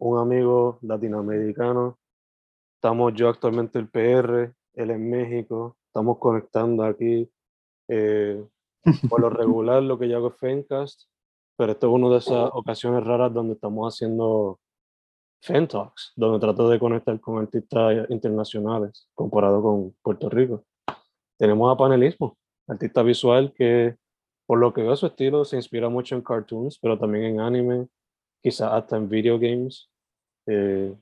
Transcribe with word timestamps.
un 0.00 0.18
amigo 0.18 0.78
latinoamericano. 0.82 1.98
Estamos 2.76 3.14
yo 3.14 3.28
actualmente 3.28 3.78
en 3.78 3.84
el 3.84 3.90
PR, 3.90 4.54
él 4.74 4.90
en 4.90 5.10
México. 5.10 5.76
Estamos 5.86 6.18
conectando 6.18 6.84
aquí 6.84 7.30
eh, 7.88 8.42
por 9.08 9.20
lo 9.20 9.30
regular 9.30 9.82
lo 9.82 9.98
que 9.98 10.08
yo 10.08 10.16
hago 10.16 10.28
es 10.28 10.36
Fencast, 10.36 11.02
pero 11.56 11.72
esto 11.72 11.88
es 11.88 11.92
una 11.92 12.08
de 12.08 12.18
esas 12.18 12.50
ocasiones 12.52 13.04
raras 13.04 13.32
donde 13.32 13.54
estamos 13.54 13.94
haciendo 13.94 14.58
Fan 15.42 15.68
Talks, 15.68 16.12
donde 16.16 16.38
trato 16.38 16.68
de 16.68 16.78
conectar 16.78 17.20
con 17.20 17.38
artistas 17.38 18.08
internacionales 18.08 19.08
comparado 19.14 19.62
con 19.62 19.94
Puerto 20.02 20.30
Rico. 20.30 20.64
Tenemos 21.38 21.72
a 21.72 21.76
panelismo, 21.76 22.38
artista 22.66 23.02
visual 23.02 23.52
que 23.52 23.96
por 24.46 24.58
lo 24.58 24.72
que 24.72 24.82
veo 24.82 24.96
su 24.96 25.06
estilo 25.06 25.44
se 25.44 25.56
inspira 25.56 25.88
mucho 25.88 26.14
en 26.14 26.22
cartoons, 26.22 26.78
pero 26.78 26.98
también 26.98 27.24
en 27.24 27.40
anime, 27.40 27.88
quizás 28.42 28.72
hasta 28.72 28.96
en 28.96 29.08
video 29.08 29.38
games 29.38 29.89
eh, 30.50 30.96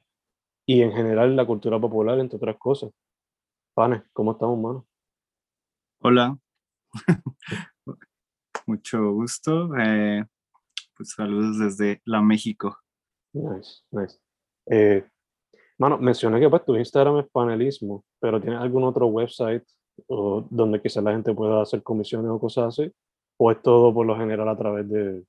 y 0.67 0.83
en 0.83 0.93
general 0.93 1.35
la 1.35 1.47
cultura 1.47 1.81
popular, 1.81 2.19
entre 2.19 2.37
otras 2.37 2.57
cosas. 2.59 2.91
Panes, 3.75 4.03
¿cómo 4.13 4.33
estamos, 4.33 4.59
mano? 4.59 4.87
Hola, 6.01 6.39
mucho 8.67 9.12
gusto. 9.12 9.75
Eh, 9.78 10.25
pues 10.95 11.12
saludos 11.12 11.59
desde 11.59 12.03
la 12.05 12.21
México. 12.21 12.78
Nice, 13.33 13.83
nice. 13.91 14.19
Eh, 14.67 15.09
mano, 15.78 15.97
mencioné 15.97 16.39
que 16.41 16.51
pues 16.51 16.65
tu 16.67 16.77
Instagram 16.77 17.21
es 17.21 17.31
panelismo, 17.31 18.05
pero 18.21 18.41
¿tienes 18.41 18.61
algún 18.61 18.84
otro 18.84 19.06
website 19.06 19.65
o 20.06 20.47
donde 20.51 20.83
quizás 20.83 21.03
la 21.03 21.12
gente 21.12 21.33
pueda 21.33 21.62
hacer 21.62 21.83
comisiones 21.83 22.31
o 22.31 22.39
cosas 22.39 22.78
así? 22.78 22.93
¿O 23.39 23.51
es 23.51 23.62
todo 23.62 23.95
por 23.95 24.05
lo 24.05 24.17
general 24.17 24.49
a 24.49 24.59
través 24.59 24.87
de, 24.89 25.25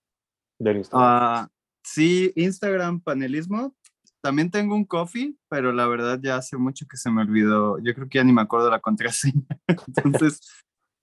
del 0.59 0.77
Instagram? 0.77 1.07
Ah, 1.09 1.47
sí, 1.81 2.33
Instagram 2.35 2.99
panelismo. 2.99 3.73
También 4.21 4.51
tengo 4.51 4.75
un 4.75 4.85
coffee, 4.85 5.35
pero 5.49 5.71
la 5.71 5.87
verdad 5.87 6.19
ya 6.21 6.35
hace 6.35 6.57
mucho 6.57 6.85
que 6.89 6.97
se 6.97 7.09
me 7.09 7.21
olvidó. 7.21 7.79
Yo 7.79 7.93
creo 7.93 8.09
que 8.09 8.17
ya 8.17 8.23
ni 8.23 8.33
me 8.33 8.41
acuerdo 8.41 8.69
la 8.69 8.79
contraseña. 8.79 9.45
Entonces, 9.95 10.41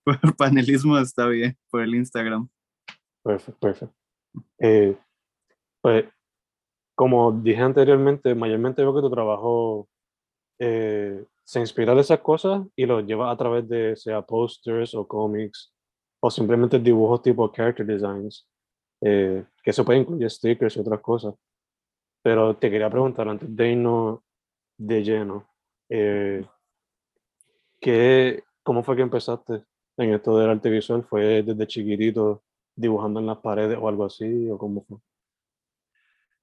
por 0.03 0.35
panelismo 0.35 0.97
está 0.97 1.27
bien, 1.27 1.57
por 1.69 1.81
el 1.81 1.95
Instagram. 1.95 2.47
Perfecto, 3.23 3.59
perfecto. 3.59 3.95
Eh, 4.59 4.97
pues, 5.81 6.05
como 6.95 7.31
dije 7.31 7.61
anteriormente, 7.61 8.35
mayormente 8.35 8.81
veo 8.81 8.95
que 8.95 9.01
tu 9.01 9.09
trabajo 9.09 9.89
eh, 10.59 11.25
se 11.43 11.59
inspira 11.59 11.95
de 11.95 12.01
esas 12.01 12.19
cosas 12.19 12.65
y 12.75 12.85
lo 12.85 13.01
lleva 13.01 13.31
a 13.31 13.37
través 13.37 13.67
de, 13.67 13.95
sea 13.95 14.21
posters 14.21 14.93
o 14.95 15.07
cómics 15.07 15.73
o 16.19 16.31
simplemente 16.31 16.79
dibujos 16.79 17.21
tipo 17.21 17.51
character 17.51 17.85
designs, 17.85 18.47
eh, 19.01 19.45
que 19.63 19.69
eso 19.69 19.85
puede 19.85 19.99
incluir 19.99 20.29
stickers 20.29 20.75
y 20.75 20.79
otras 20.79 20.99
cosas. 21.01 21.35
Pero 22.27 22.57
te 22.57 22.69
quería 22.69 22.89
preguntar 22.89 23.29
antes 23.29 23.55
de 23.55 23.71
irnos 23.71 24.19
de 24.77 25.01
lleno, 25.01 25.47
eh, 25.87 26.45
¿qué, 27.79 28.43
¿cómo 28.63 28.83
fue 28.83 28.97
que 28.97 29.01
empezaste 29.01 29.63
en 29.95 30.13
esto 30.13 30.37
del 30.37 30.49
arte 30.49 30.69
visual? 30.69 31.05
¿Fue 31.09 31.41
desde 31.41 31.67
chiquitito 31.67 32.43
dibujando 32.75 33.21
en 33.21 33.27
las 33.27 33.37
paredes 33.37 33.77
o 33.79 33.87
algo 33.87 34.03
así? 34.03 34.49
¿O 34.49 34.57
cómo 34.57 34.83
fue? 34.83 34.97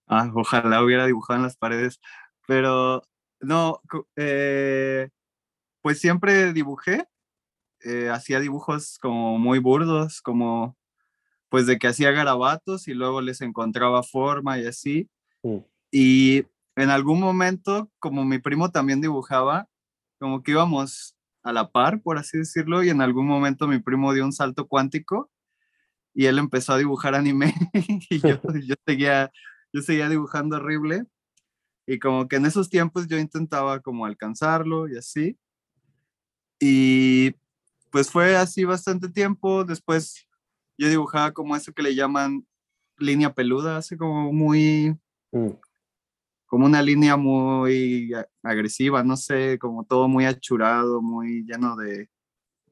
Ah, 0.06 0.32
ojalá 0.34 0.82
hubiera 0.82 1.04
dibujado 1.04 1.36
en 1.36 1.42
las 1.42 1.58
paredes, 1.58 2.00
pero 2.46 3.02
no, 3.40 3.82
eh, 4.16 5.10
pues 5.82 6.00
siempre 6.00 6.54
dibujé, 6.54 7.04
eh, 7.84 8.08
hacía 8.08 8.40
dibujos 8.40 8.98
como 9.02 9.38
muy 9.38 9.58
burdos, 9.58 10.22
como 10.22 10.78
pues 11.50 11.66
de 11.66 11.78
que 11.78 11.88
hacía 11.88 12.10
garabatos 12.10 12.88
y 12.88 12.94
luego 12.94 13.20
les 13.20 13.42
encontraba 13.42 14.02
forma 14.02 14.58
y 14.58 14.64
así. 14.64 15.10
Mm. 15.42 15.58
Y 15.96 16.44
en 16.74 16.90
algún 16.90 17.20
momento, 17.20 17.88
como 18.00 18.24
mi 18.24 18.40
primo 18.40 18.72
también 18.72 19.00
dibujaba, 19.00 19.68
como 20.18 20.42
que 20.42 20.50
íbamos 20.50 21.16
a 21.44 21.52
la 21.52 21.70
par, 21.70 22.02
por 22.02 22.18
así 22.18 22.36
decirlo, 22.36 22.82
y 22.82 22.90
en 22.90 23.00
algún 23.00 23.28
momento 23.28 23.68
mi 23.68 23.78
primo 23.78 24.12
dio 24.12 24.24
un 24.24 24.32
salto 24.32 24.66
cuántico 24.66 25.30
y 26.12 26.26
él 26.26 26.40
empezó 26.40 26.72
a 26.72 26.78
dibujar 26.78 27.14
anime 27.14 27.54
y 28.10 28.18
yo, 28.18 28.40
yo, 28.66 28.74
seguía, 28.84 29.30
yo 29.72 29.82
seguía 29.82 30.08
dibujando 30.08 30.56
horrible. 30.56 31.06
Y 31.86 32.00
como 32.00 32.26
que 32.26 32.36
en 32.36 32.46
esos 32.46 32.68
tiempos 32.68 33.06
yo 33.06 33.16
intentaba 33.16 33.78
como 33.78 34.04
alcanzarlo 34.04 34.88
y 34.88 34.96
así. 34.96 35.38
Y 36.58 37.36
pues 37.92 38.10
fue 38.10 38.34
así 38.34 38.64
bastante 38.64 39.08
tiempo. 39.08 39.62
Después 39.62 40.26
yo 40.76 40.88
dibujaba 40.88 41.30
como 41.30 41.54
eso 41.54 41.72
que 41.72 41.84
le 41.84 41.94
llaman 41.94 42.44
línea 42.98 43.32
peluda, 43.32 43.76
así 43.76 43.96
como 43.96 44.32
muy, 44.32 44.96
Mm. 45.34 45.50
Como 46.54 46.66
una 46.66 46.82
línea 46.82 47.16
muy 47.16 48.12
agresiva, 48.44 49.02
no 49.02 49.16
sé, 49.16 49.58
como 49.58 49.82
todo 49.82 50.06
muy 50.06 50.24
achurado, 50.24 51.02
muy 51.02 51.44
lleno 51.44 51.74
de, 51.74 52.08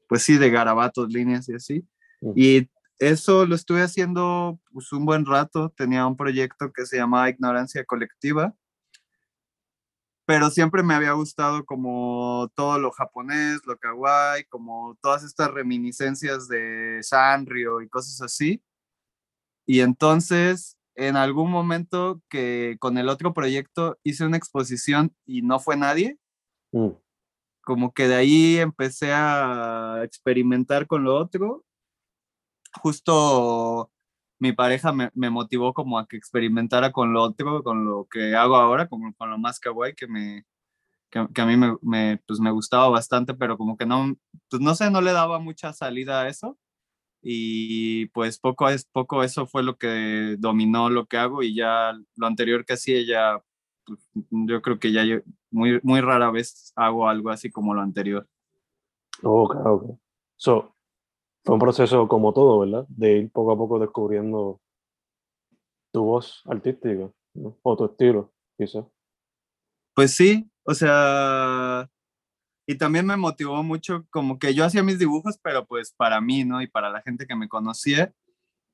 pues 0.07 0.23
sí, 0.23 0.37
de 0.37 0.49
garabatos, 0.49 1.11
líneas 1.11 1.49
y 1.49 1.55
así. 1.55 1.85
Y 2.33 2.69
eso 2.97 3.45
lo 3.45 3.55
estuve 3.55 3.81
haciendo 3.81 4.57
pues 4.71 4.93
un 4.93 5.03
buen 5.03 5.25
rato. 5.25 5.73
Tenía 5.75 6.07
un 6.07 6.15
proyecto 6.15 6.71
que 6.71 6.85
se 6.85 6.95
llamaba 6.95 7.29
Ignorancia 7.29 7.83
Colectiva 7.83 8.55
pero 10.25 10.49
siempre 10.49 10.81
me 10.81 10.93
había 10.93 11.11
gustado 11.11 11.65
como 11.65 12.49
todo 12.55 12.79
lo 12.79 12.89
japonés, 12.91 13.59
lo 13.65 13.77
kawaii, 13.77 14.45
como 14.45 14.97
todas 15.01 15.25
estas 15.25 15.51
reminiscencias 15.51 16.47
de 16.47 16.99
Sanrio 17.01 17.81
y 17.81 17.89
cosas 17.89 18.21
así. 18.21 18.63
Y 19.65 19.81
entonces, 19.81 20.77
en 20.95 21.15
algún 21.17 21.49
momento 21.51 22.21
que 22.29 22.77
con 22.79 22.97
el 22.97 23.09
otro 23.09 23.33
proyecto 23.33 23.97
hice 24.03 24.25
una 24.25 24.37
exposición 24.37 25.15
y 25.25 25.41
no 25.41 25.59
fue 25.59 25.77
nadie, 25.77 26.17
Mm. 26.71 26.89
como 27.61 27.93
que 27.93 28.07
de 28.07 28.15
ahí 28.15 28.57
empecé 28.57 29.11
a 29.13 30.01
experimentar 30.03 30.87
con 30.87 31.03
lo 31.03 31.15
otro. 31.15 31.63
Justo 32.81 33.91
mi 34.39 34.51
pareja 34.51 34.91
me, 34.91 35.11
me 35.13 35.29
motivó 35.29 35.73
como 35.73 35.99
a 35.99 36.07
que 36.07 36.17
experimentara 36.17 36.91
con 36.91 37.13
lo 37.13 37.21
otro, 37.21 37.63
con 37.63 37.85
lo 37.85 38.07
que 38.09 38.35
hago 38.35 38.55
ahora, 38.55 38.87
como 38.89 39.13
con 39.13 39.29
lo 39.29 39.37
más 39.37 39.59
kawaii 39.59 39.93
que 39.95 40.07
me 40.07 40.45
que, 41.11 41.27
que 41.33 41.41
a 41.41 41.45
mí 41.45 41.55
me, 41.57 41.77
me, 41.83 42.19
pues 42.27 42.39
me 42.39 42.51
gustaba 42.51 42.89
bastante, 42.89 43.35
pero 43.35 43.57
como 43.57 43.77
que 43.77 43.85
no, 43.85 44.15
pues 44.49 44.61
no 44.61 44.73
sé, 44.75 44.89
no 44.89 44.99
le 45.01 45.13
daba 45.13 45.39
mucha 45.39 45.71
salida 45.71 46.21
a 46.23 46.27
eso. 46.27 46.57
Y 47.25 48.07
pues 48.07 48.37
poco 48.37 48.67
es 48.67 48.83
poco 48.83 49.23
eso 49.23 49.47
fue 49.47 49.63
lo 49.63 49.77
que 49.77 50.35
dominó 50.37 50.89
lo 50.89 51.05
que 51.05 51.17
hago 51.17 51.41
y 51.41 51.55
ya 51.55 51.93
lo 52.17 52.27
anterior 52.27 52.65
que 52.65 52.73
hacía 52.73 53.01
ya, 53.05 53.41
pues, 53.85 53.99
yo 54.29 54.61
creo 54.61 54.77
que 54.77 54.91
ya, 54.91 55.03
Muy, 55.49 55.79
muy 55.83 56.01
rara 56.01 56.31
vez 56.31 56.73
hago 56.75 57.07
algo 57.07 57.29
así 57.29 57.49
como 57.49 57.73
lo 57.73 57.81
anterior. 57.81 58.27
Ok, 59.23 59.55
ok. 59.65 59.97
So, 60.35 60.75
fue 61.45 61.53
un 61.55 61.59
proceso 61.59 62.07
como 62.09 62.33
todo, 62.33 62.59
¿verdad? 62.59 62.85
De 62.89 63.19
ir 63.19 63.31
poco 63.31 63.53
a 63.53 63.57
poco 63.57 63.79
descubriendo 63.79 64.59
tu 65.93 66.03
voz 66.03 66.41
artística, 66.45 67.09
¿no? 67.35 67.57
O 67.61 67.77
tu 67.77 67.85
estilo, 67.85 68.33
quizás. 68.57 68.85
Pues 69.93 70.15
sí, 70.15 70.49
o 70.63 70.73
sea, 70.73 71.89
y 72.65 72.75
también 72.75 73.05
me 73.05 73.17
motivó 73.17 73.61
mucho 73.63 74.05
como 74.09 74.39
que 74.39 74.53
yo 74.53 74.65
hacía 74.65 74.83
mis 74.83 74.99
dibujos, 74.99 75.37
pero 75.41 75.65
pues 75.65 75.93
para 75.95 76.21
mí, 76.21 76.45
¿no? 76.45 76.61
Y 76.61 76.67
para 76.67 76.89
la 76.89 77.01
gente 77.01 77.25
que 77.27 77.35
me 77.35 77.49
conocía. 77.49 78.13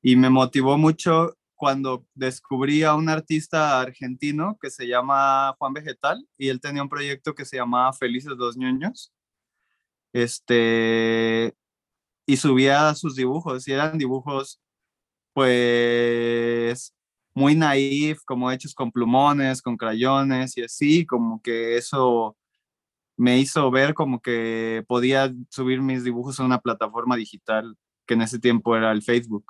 Y 0.01 0.15
me 0.15 0.29
motivó 0.29 0.77
mucho 0.77 1.35
cuando 1.55 2.05
descubrí 2.13 2.83
a 2.83 2.95
un 2.95 3.09
artista 3.09 3.81
argentino 3.81 4.57
que 4.61 4.69
se 4.69 4.87
llama 4.87 5.55
Juan 5.57 5.73
Vegetal 5.73 6.25
y 6.37 6.49
él 6.49 6.61
tenía 6.61 6.83
un 6.83 6.89
proyecto 6.89 7.35
que 7.35 7.45
se 7.45 7.57
llamaba 7.57 7.91
Felices 7.93 8.37
dos 8.37 8.55
ñoños. 8.57 9.11
Este, 10.13 11.53
y 12.25 12.37
subía 12.37 12.93
sus 12.95 13.15
dibujos 13.15 13.67
y 13.67 13.73
eran 13.73 13.97
dibujos 13.97 14.61
pues 15.33 16.93
muy 17.33 17.55
naif, 17.55 18.23
como 18.25 18.51
hechos 18.51 18.73
con 18.73 18.91
plumones, 18.91 19.61
con 19.61 19.77
crayones 19.77 20.57
y 20.57 20.63
así, 20.63 21.05
como 21.05 21.41
que 21.41 21.77
eso 21.77 22.37
me 23.19 23.37
hizo 23.37 23.69
ver 23.69 23.93
como 23.93 24.21
que 24.21 24.85
podía 24.87 25.33
subir 25.49 25.81
mis 25.81 26.05
dibujos 26.05 26.39
a 26.39 26.45
una 26.45 26.61
plataforma 26.61 27.17
digital 27.17 27.75
que 28.07 28.13
en 28.13 28.21
ese 28.21 28.39
tiempo 28.39 28.77
era 28.77 28.93
el 28.93 29.01
Facebook. 29.01 29.45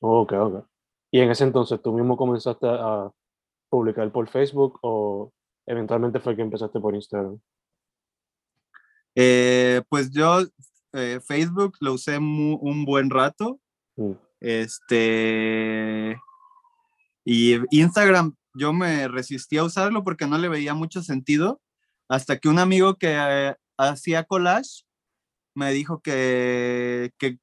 Ok, 0.00 0.32
ok. 0.32 0.66
Y 1.12 1.20
en 1.20 1.30
ese 1.30 1.44
entonces, 1.44 1.80
¿tú 1.80 1.92
mismo 1.92 2.16
comenzaste 2.16 2.66
a 2.68 3.12
publicar 3.68 4.10
por 4.10 4.28
Facebook 4.28 4.80
o 4.82 5.32
eventualmente 5.66 6.18
fue 6.18 6.34
que 6.34 6.42
empezaste 6.42 6.80
por 6.80 6.96
Instagram? 6.96 7.38
Eh, 9.14 9.82
pues 9.88 10.10
yo 10.10 10.40
eh, 10.94 11.20
Facebook 11.24 11.76
lo 11.78 11.92
usé 11.92 12.18
un 12.18 12.84
buen 12.84 13.08
rato. 13.08 13.60
Mm. 13.94 14.12
Este. 14.40 16.20
Y 17.24 17.60
Instagram, 17.70 18.34
yo 18.52 18.72
me 18.72 19.06
resistí 19.06 19.58
a 19.58 19.64
usarlo 19.64 20.02
porque 20.02 20.26
no 20.26 20.38
le 20.38 20.48
veía 20.48 20.74
mucho 20.74 21.02
sentido. 21.02 21.60
Hasta 22.12 22.38
que 22.38 22.48
un 22.48 22.58
amigo 22.58 22.96
que 22.96 23.16
eh, 23.16 23.56
hacía 23.78 24.24
collage 24.24 24.84
me 25.54 25.72
dijo 25.72 26.00
que, 26.00 27.10
que, 27.18 27.38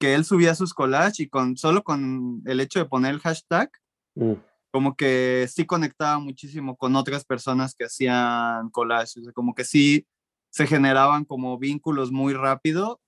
que, 0.00 0.14
él 0.14 0.24
subía 0.24 0.54
sus 0.54 0.72
collages 0.72 1.20
y 1.20 1.28
con 1.28 1.56
solo 1.56 1.82
con 1.84 2.42
el 2.46 2.60
hecho 2.60 2.78
de 2.78 2.86
poner 2.86 3.12
el 3.12 3.20
hashtag, 3.20 3.70
Mm. 4.14 4.34
como 4.70 4.94
que 4.96 5.46
sí 5.48 5.66
conectaba 5.66 6.18
muchísimo 6.18 6.76
con 6.76 6.96
otras 6.96 7.24
personas 7.24 7.74
que 7.74 7.84
hacían 7.84 8.70
collages. 8.70 9.16
O 9.18 9.24
sea, 9.24 9.32
como 9.32 9.54
que 9.54 9.64
sí 9.64 10.06
se 10.50 10.66
generaban 10.66 11.24
como 11.24 11.58
vínculos 11.58 12.12
muy 12.12 12.34
rápido 12.34 13.00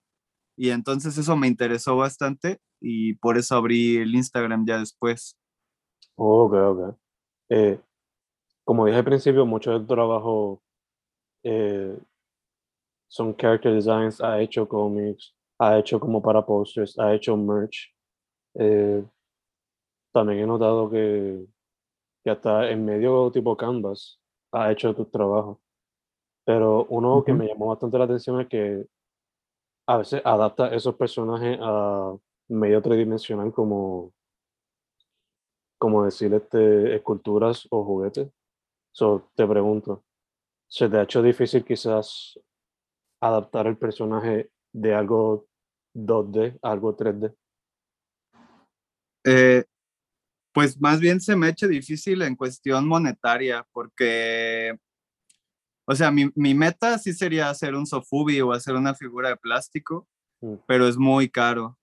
y 0.56 0.70
entonces 0.70 1.18
eso 1.18 1.36
me 1.36 1.48
interesó 1.48 1.96
bastante 1.96 2.58
y 2.80 3.14
por 3.14 3.38
eso 3.38 3.56
abrí 3.56 3.96
el 3.96 4.14
Instagram 4.14 4.66
ya 4.66 4.78
después. 4.78 5.36
Ok, 6.16 6.52
ok. 6.52 6.96
Eh, 7.50 7.80
como 8.64 8.86
dije 8.86 8.98
al 8.98 9.04
principio, 9.04 9.44
mucho 9.44 9.72
del 9.72 9.86
trabajo 9.86 10.62
eh, 11.44 11.96
son 13.08 13.34
character 13.34 13.72
designs, 13.72 14.20
ha 14.20 14.40
hecho 14.40 14.66
cómics, 14.66 15.34
ha 15.58 15.78
hecho 15.78 16.00
como 16.00 16.20
para 16.20 16.44
posters, 16.44 16.98
ha 16.98 17.14
hecho 17.14 17.36
merch. 17.36 17.94
Eh, 18.54 19.04
también 20.12 20.40
he 20.40 20.46
notado 20.46 20.90
que, 20.90 21.46
que 22.24 22.30
hasta 22.30 22.70
en 22.70 22.84
medio 22.84 23.30
tipo 23.30 23.56
canvas 23.56 24.20
ha 24.52 24.72
hecho 24.72 24.94
tu 24.94 25.04
trabajo. 25.04 25.60
Pero 26.44 26.86
uno 26.86 27.22
que 27.24 27.32
Ujú. 27.32 27.40
me 27.42 27.48
llamó 27.48 27.68
bastante 27.68 27.98
la 27.98 28.04
atención 28.04 28.40
es 28.40 28.48
que 28.48 28.86
a 29.86 29.98
veces 29.98 30.22
adapta 30.24 30.74
esos 30.74 30.94
personajes 30.94 31.58
a 31.60 32.16
medio 32.48 32.82
tridimensional 32.82 33.52
como, 33.52 34.12
como 35.78 36.04
decir, 36.04 36.32
este, 36.34 36.96
esculturas 36.96 37.66
o 37.70 37.84
juguetes. 37.84 38.28
So, 38.92 39.28
te 39.34 39.46
pregunto, 39.46 40.04
¿se 40.74 40.88
te 40.88 40.98
ha 40.98 41.02
hecho 41.02 41.22
difícil 41.22 41.64
quizás 41.64 42.36
adaptar 43.20 43.68
el 43.68 43.76
personaje 43.76 44.50
de 44.72 44.92
algo 44.92 45.46
2D 45.94 46.58
a 46.60 46.72
algo 46.72 46.96
3D? 46.96 47.32
Eh, 49.24 49.64
pues 50.52 50.80
más 50.80 50.98
bien 50.98 51.20
se 51.20 51.36
me 51.36 51.46
ha 51.46 51.50
hecho 51.50 51.68
difícil 51.68 52.22
en 52.22 52.34
cuestión 52.34 52.88
monetaria 52.88 53.64
porque, 53.72 54.76
o 55.86 55.94
sea, 55.94 56.10
mi, 56.10 56.30
mi 56.34 56.54
meta 56.54 56.98
sí 56.98 57.12
sería 57.12 57.50
hacer 57.50 57.76
un 57.76 57.86
sofubi 57.86 58.40
o 58.40 58.52
hacer 58.52 58.74
una 58.74 58.96
figura 58.96 59.28
de 59.28 59.36
plástico, 59.36 60.08
Mm. 60.40 60.56
pero 60.66 60.88
es 60.88 60.96
muy 60.98 61.30
caro. 61.30 61.78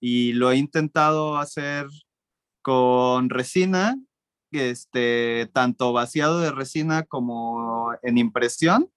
Y 0.00 0.34
lo 0.34 0.50
he 0.52 0.56
intentado 0.56 1.38
hacer 1.38 1.86
con 2.62 3.30
resina, 3.30 3.98
este, 4.52 5.50
tanto 5.52 5.92
vaciado 5.92 6.38
de 6.40 6.52
resina 6.52 7.02
como 7.04 7.75
en 8.02 8.18
impresión. 8.18 8.90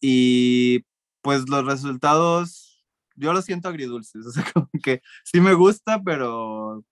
Y 0.00 0.84
pues 1.22 1.48
los 1.48 1.64
resultados, 1.66 2.86
yo 3.16 3.32
los 3.32 3.44
siento 3.44 3.68
agridulces, 3.68 4.26
o 4.26 4.30
sea, 4.30 4.44
como 4.52 4.68
que 4.82 5.02
sí 5.24 5.40
me 5.40 5.54
gusta, 5.54 6.02
pero 6.02 6.84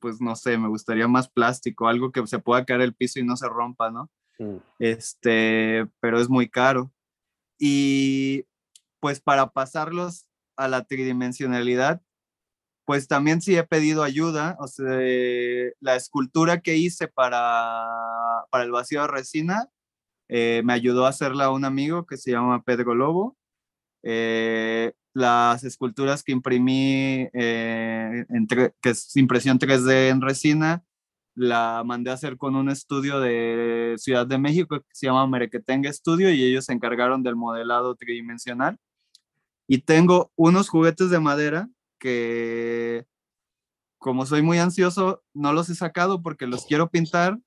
pues 0.00 0.20
no 0.20 0.36
sé, 0.36 0.58
me 0.58 0.68
gustaría 0.68 1.08
más 1.08 1.28
plástico, 1.28 1.88
algo 1.88 2.12
que 2.12 2.26
se 2.26 2.38
pueda 2.38 2.64
caer 2.64 2.82
el 2.82 2.94
piso 2.94 3.18
y 3.20 3.24
no 3.24 3.36
se 3.36 3.48
rompa, 3.48 3.90
¿no? 3.90 4.10
Mm. 4.38 4.56
Este, 4.78 5.86
pero 6.00 6.20
es 6.20 6.28
muy 6.28 6.48
caro. 6.48 6.92
Y 7.58 8.44
pues 9.00 9.20
para 9.20 9.50
pasarlos 9.50 10.26
a 10.56 10.68
la 10.68 10.84
tridimensionalidad, 10.84 12.02
pues 12.84 13.06
también 13.06 13.42
sí 13.42 13.56
he 13.56 13.64
pedido 13.64 14.02
ayuda, 14.02 14.56
o 14.60 14.66
sea, 14.66 14.86
la 15.80 15.96
escultura 15.96 16.60
que 16.60 16.76
hice 16.76 17.06
para, 17.06 17.86
para 18.50 18.64
el 18.64 18.70
vacío 18.70 19.02
de 19.02 19.08
resina, 19.08 19.68
eh, 20.28 20.62
me 20.64 20.72
ayudó 20.72 21.06
a 21.06 21.10
hacerla 21.10 21.50
un 21.50 21.64
amigo 21.64 22.06
que 22.06 22.16
se 22.16 22.30
llama 22.32 22.62
Pedro 22.62 22.94
Lobo. 22.94 23.36
Eh, 24.02 24.92
las 25.14 25.64
esculturas 25.64 26.22
que 26.22 26.32
imprimí, 26.32 27.28
eh, 27.32 28.24
que 28.80 28.90
es 28.90 29.16
impresión 29.16 29.58
3D 29.58 30.10
en 30.10 30.20
resina, 30.20 30.84
la 31.34 31.82
mandé 31.84 32.10
a 32.10 32.14
hacer 32.14 32.36
con 32.36 32.56
un 32.56 32.68
estudio 32.68 33.20
de 33.20 33.94
Ciudad 33.98 34.26
de 34.26 34.38
México 34.38 34.80
que 34.80 34.86
se 34.92 35.06
llama 35.06 35.26
Merequetengue 35.26 35.92
Studio 35.92 36.30
y 36.32 36.42
ellos 36.44 36.66
se 36.66 36.72
encargaron 36.72 37.22
del 37.22 37.36
modelado 37.36 37.94
tridimensional. 37.94 38.78
Y 39.68 39.78
tengo 39.78 40.32
unos 40.36 40.68
juguetes 40.68 41.10
de 41.10 41.20
madera 41.20 41.68
que, 41.98 43.06
como 43.98 44.26
soy 44.26 44.42
muy 44.42 44.58
ansioso, 44.58 45.22
no 45.34 45.52
los 45.52 45.68
he 45.70 45.74
sacado 45.74 46.22
porque 46.22 46.46
los 46.46 46.64
quiero 46.66 46.90
pintar, 46.90 47.38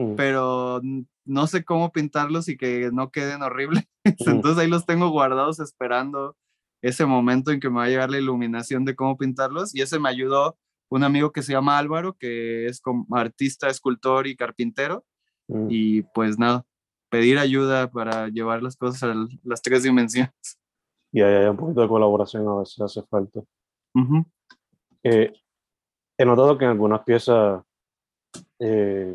Mm. 0.00 0.14
pero 0.16 0.80
no 1.26 1.46
sé 1.46 1.62
cómo 1.62 1.92
pintarlos 1.92 2.48
y 2.48 2.56
que 2.56 2.90
no 2.92 3.10
queden 3.10 3.42
horribles. 3.42 3.84
Mm. 4.02 4.30
Entonces 4.30 4.56
ahí 4.56 4.66
los 4.66 4.86
tengo 4.86 5.10
guardados 5.10 5.60
esperando 5.60 6.34
ese 6.80 7.04
momento 7.04 7.50
en 7.50 7.60
que 7.60 7.68
me 7.68 7.76
va 7.76 7.84
a 7.84 7.88
llegar 7.88 8.10
la 8.10 8.16
iluminación 8.16 8.86
de 8.86 8.96
cómo 8.96 9.18
pintarlos. 9.18 9.74
Y 9.74 9.82
ese 9.82 9.98
me 9.98 10.08
ayudó 10.08 10.56
un 10.88 11.04
amigo 11.04 11.30
que 11.30 11.42
se 11.42 11.52
llama 11.52 11.76
Álvaro, 11.76 12.16
que 12.18 12.66
es 12.66 12.80
como 12.80 13.04
artista, 13.14 13.68
escultor 13.68 14.26
y 14.26 14.36
carpintero. 14.36 15.04
Mm. 15.48 15.66
Y 15.68 16.02
pues 16.14 16.38
nada, 16.38 16.64
pedir 17.10 17.38
ayuda 17.38 17.90
para 17.90 18.28
llevar 18.28 18.62
las 18.62 18.74
cosas 18.74 19.02
a 19.02 19.14
las 19.44 19.60
tres 19.60 19.82
dimensiones. 19.82 20.32
Y 21.12 21.20
ahí 21.20 21.34
hay 21.34 21.46
un 21.48 21.58
poquito 21.58 21.82
de 21.82 21.88
colaboración 21.88 22.48
a 22.48 22.60
veces 22.60 22.80
hace 22.80 23.02
falta. 23.02 23.40
Ujú. 23.94 24.24
Eh, 25.02 25.30
he 26.16 26.24
notado 26.24 26.56
que 26.56 26.64
en 26.64 26.70
algunas 26.70 27.02
piezas 27.02 27.62
eh, 28.58 29.14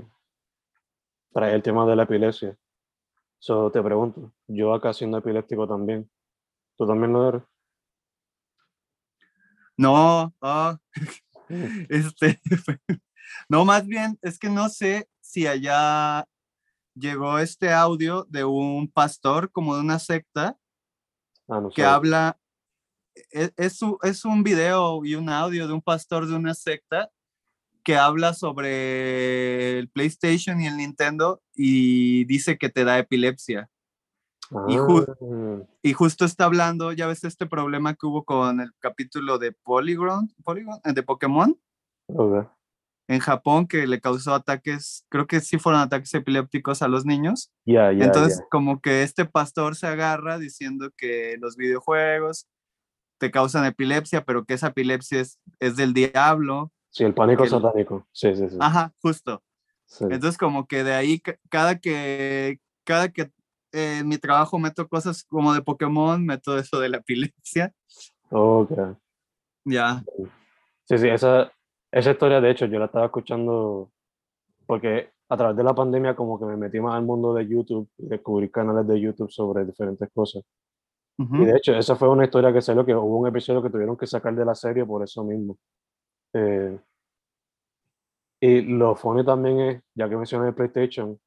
trae 1.35 1.53
el 1.53 1.61
tema 1.61 1.85
de 1.85 1.97
la 1.97 2.03
epilepsia. 2.03 2.57
So, 3.39 3.69
te 3.69 3.83
pregunto, 3.83 4.31
yo 4.47 4.73
acá 4.73 4.93
siendo 4.93 5.17
epiléptico 5.17 5.67
también, 5.67 6.09
¿tú 6.77 6.87
también 6.87 7.11
lo 7.11 7.27
eres? 7.27 7.43
No, 9.77 10.33
este, 11.89 12.39
no, 13.49 13.65
más 13.65 13.85
bien 13.85 14.17
es 14.21 14.39
que 14.39 14.49
no 14.49 14.69
sé 14.69 15.09
si 15.19 15.45
allá 15.45 16.25
llegó 16.93 17.37
este 17.37 17.73
audio 17.73 18.23
de 18.29 18.45
un 18.45 18.89
pastor 18.89 19.51
como 19.51 19.75
de 19.75 19.81
una 19.81 19.99
secta 19.99 20.57
Ah, 21.49 21.59
no 21.59 21.69
que 21.69 21.83
habla, 21.83 22.39
es, 23.29 23.53
es, 23.57 23.81
un- 23.81 23.97
es 24.03 24.23
un 24.23 24.41
video 24.41 25.03
y 25.03 25.15
un 25.15 25.29
audio 25.29 25.67
de 25.67 25.73
un 25.73 25.81
pastor 25.81 26.25
de 26.27 26.35
una 26.35 26.53
secta 26.53 27.09
que 27.85 27.95
habla 27.97 28.33
sobre 28.33 29.77
el 29.79 29.89
PlayStation 29.89 30.59
y 30.59 30.67
el 30.67 30.75
Nintendo 30.77 31.41
y 31.53 32.25
dice 32.25 32.57
que 32.57 32.69
te 32.69 32.83
da 32.83 32.97
epilepsia. 32.99 33.69
y 34.67 34.77
ju- 34.77 35.05
Ah, 35.07 35.65
Y 35.81 35.93
justo 35.93 36.25
está 36.25 36.45
hablando, 36.45 36.91
ya 36.93 37.05
ves 37.07 37.23
este 37.23 37.45
problema 37.45 37.93
que 37.93 38.05
hubo 38.07 38.23
con 38.25 38.59
el 38.59 38.71
capítulo 38.79 39.37
de 39.37 39.51
Polygon, 39.53 40.33
Polygon 40.43 40.79
eh, 40.83 40.93
de 40.93 41.03
Pokémon, 41.03 41.55
ok. 42.07 42.47
en 43.07 43.19
Japón 43.19 43.67
que 43.67 43.85
le 43.85 44.01
causó 44.01 44.33
ataques, 44.33 45.05
creo 45.09 45.27
que 45.27 45.39
sí 45.41 45.59
fueron 45.59 45.81
ataques 45.81 46.11
epilépticos 46.15 46.81
a 46.81 46.87
los 46.87 47.05
niños. 47.05 47.51
Ya, 47.65 47.91
Entonces, 47.91 48.41
como 48.49 48.81
que 48.81 49.03
este 49.03 49.25
pastor 49.25 49.75
se 49.75 49.85
agarra 49.87 50.39
diciendo 50.39 50.89
que 50.97 51.37
los 51.39 51.55
videojuegos 51.55 52.47
te 53.19 53.29
causan 53.31 53.65
epilepsia, 53.65 54.25
pero 54.25 54.43
que 54.45 54.55
esa 54.55 54.67
epilepsia 54.67 55.21
es, 55.21 55.39
es 55.59 55.75
del 55.75 55.93
diablo. 55.93 56.71
Sí, 56.95 57.03
el 57.03 57.13
pánico 57.13 57.43
el- 57.43 57.49
satánico. 57.49 58.07
Sí, 58.13 58.33
sí, 58.37 58.49
sí. 58.49 58.55
Ajá, 58.57 58.93
justo. 59.01 59.43
sí. 59.85 60.05
Entonces, 60.05 60.37
como 60.37 60.65
que 60.65 60.81
de 60.85 60.93
ahí, 60.93 61.19
ca- 61.19 61.35
cada 61.49 61.77
que, 61.77 62.59
cada 62.85 63.09
que 63.09 63.23
eh, 63.73 63.97
en 63.99 64.07
mi 64.07 64.17
trabajo 64.17 64.57
meto 64.57 64.87
cosas 64.87 65.25
como 65.25 65.53
de 65.53 65.61
Pokémon, 65.61 66.25
meto 66.25 66.57
eso 66.57 66.79
de 66.79 66.87
la 66.87 66.97
epilepsia. 66.97 67.73
Ok. 68.29 68.71
Ya. 69.65 70.05
Sí, 70.85 70.97
sí, 70.97 71.09
esa, 71.09 71.51
esa 71.91 72.11
historia, 72.11 72.39
de 72.39 72.51
hecho, 72.51 72.65
yo 72.65 72.79
la 72.79 72.85
estaba 72.85 73.07
escuchando 73.07 73.91
porque 74.65 75.09
a 75.27 75.35
través 75.35 75.57
de 75.57 75.63
la 75.65 75.75
pandemia 75.75 76.15
como 76.15 76.39
que 76.39 76.45
me 76.45 76.55
metí 76.55 76.79
más 76.79 76.95
al 76.95 77.03
mundo 77.03 77.33
de 77.33 77.45
YouTube 77.45 77.89
y 77.97 78.05
descubrí 78.07 78.49
canales 78.49 78.87
de 78.87 79.01
YouTube 79.01 79.29
sobre 79.31 79.65
diferentes 79.65 80.07
cosas. 80.13 80.43
Ujú. 81.17 81.43
Y 81.43 81.45
de 81.47 81.57
hecho, 81.57 81.75
esa 81.75 81.97
fue 81.97 82.07
una 82.07 82.23
historia 82.23 82.53
que 82.53 82.61
salió, 82.61 82.85
que 82.85 82.95
hubo 82.95 83.17
un 83.17 83.27
episodio 83.27 83.61
que 83.61 83.69
tuvieron 83.69 83.97
que 83.97 84.07
sacar 84.07 84.33
de 84.33 84.45
la 84.45 84.55
serie 84.55 84.85
por 84.85 85.03
eso 85.03 85.25
mismo. 85.25 85.57
Eh, 86.37 86.77
y 88.41 88.61
lo 88.61 88.95
funny 88.95 89.23
también 89.25 89.59
es, 89.61 89.81
ya 89.95 90.09
que 90.09 90.17
mencioné 90.17 90.49
el 90.49 90.53
PlayStation, 90.53 91.17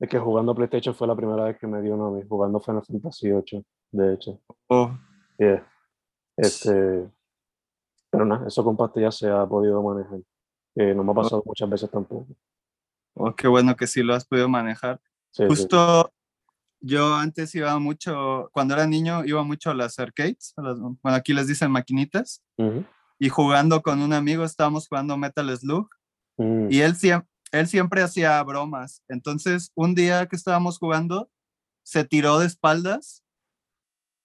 es 0.00 0.08
que 0.08 0.18
jugando 0.18 0.54
PlayStation 0.54 0.94
fue 0.94 1.06
la 1.06 1.14
primera 1.16 1.44
vez 1.44 1.58
que 1.58 1.66
me 1.66 1.80
dio 1.80 1.94
una 1.94 2.16
vez, 2.16 2.26
jugando 2.28 2.60
Final 2.60 2.82
Fantasy 2.84 3.30
VIII, 3.30 3.64
de 3.92 4.14
hecho. 4.14 4.40
Oh, 4.68 4.90
Yeah. 5.38 5.64
Este, 6.36 7.08
pero 8.10 8.24
nada, 8.24 8.48
eso 8.48 8.64
con 8.64 8.76
pastillas 8.76 9.16
se 9.16 9.28
ha 9.30 9.46
podido 9.46 9.80
manejar. 9.82 10.18
Eh, 10.74 10.92
no 10.94 11.04
me 11.04 11.12
ha 11.12 11.14
pasado 11.14 11.42
muchas 11.46 11.70
veces 11.70 11.90
tampoco. 11.90 12.26
oh, 13.14 13.34
qué 13.36 13.46
bueno 13.46 13.76
que 13.76 13.86
sí 13.86 14.02
lo 14.02 14.14
has 14.14 14.24
podido 14.26 14.48
manejar. 14.48 15.00
Sí, 15.30 15.44
sí, 15.44 15.48
Justo 15.48 16.10
yo 16.80 17.14
antes 17.14 17.54
iba 17.54 17.78
mucho, 17.78 18.48
cuando 18.52 18.74
era 18.74 18.86
niño, 18.86 19.24
iba 19.24 19.42
mucho 19.44 19.70
a 19.70 19.74
las 19.74 19.98
arcades, 20.00 20.54
a 20.56 20.62
las- 20.62 20.78
bueno, 20.80 20.96
aquí 21.16 21.32
les 21.32 21.46
dicen 21.46 21.70
maquinitas, 21.70 22.42
Ujú. 22.56 22.84
Y 23.18 23.28
jugando 23.28 23.82
con 23.82 24.00
un 24.00 24.12
amigo, 24.12 24.44
estábamos 24.44 24.88
jugando 24.88 25.16
Metal 25.16 25.56
Slug, 25.56 25.88
Mm, 26.40 26.68
y 26.70 26.80
él, 26.82 26.94
él 27.50 27.66
siempre 27.66 28.00
hacía 28.00 28.40
bromas. 28.44 29.02
Entonces, 29.08 29.72
un 29.74 29.96
día 29.96 30.26
que 30.26 30.36
estábamos 30.36 30.78
jugando, 30.78 31.28
se 31.82 32.04
tiró 32.04 32.38
de 32.38 32.46
espaldas, 32.46 33.24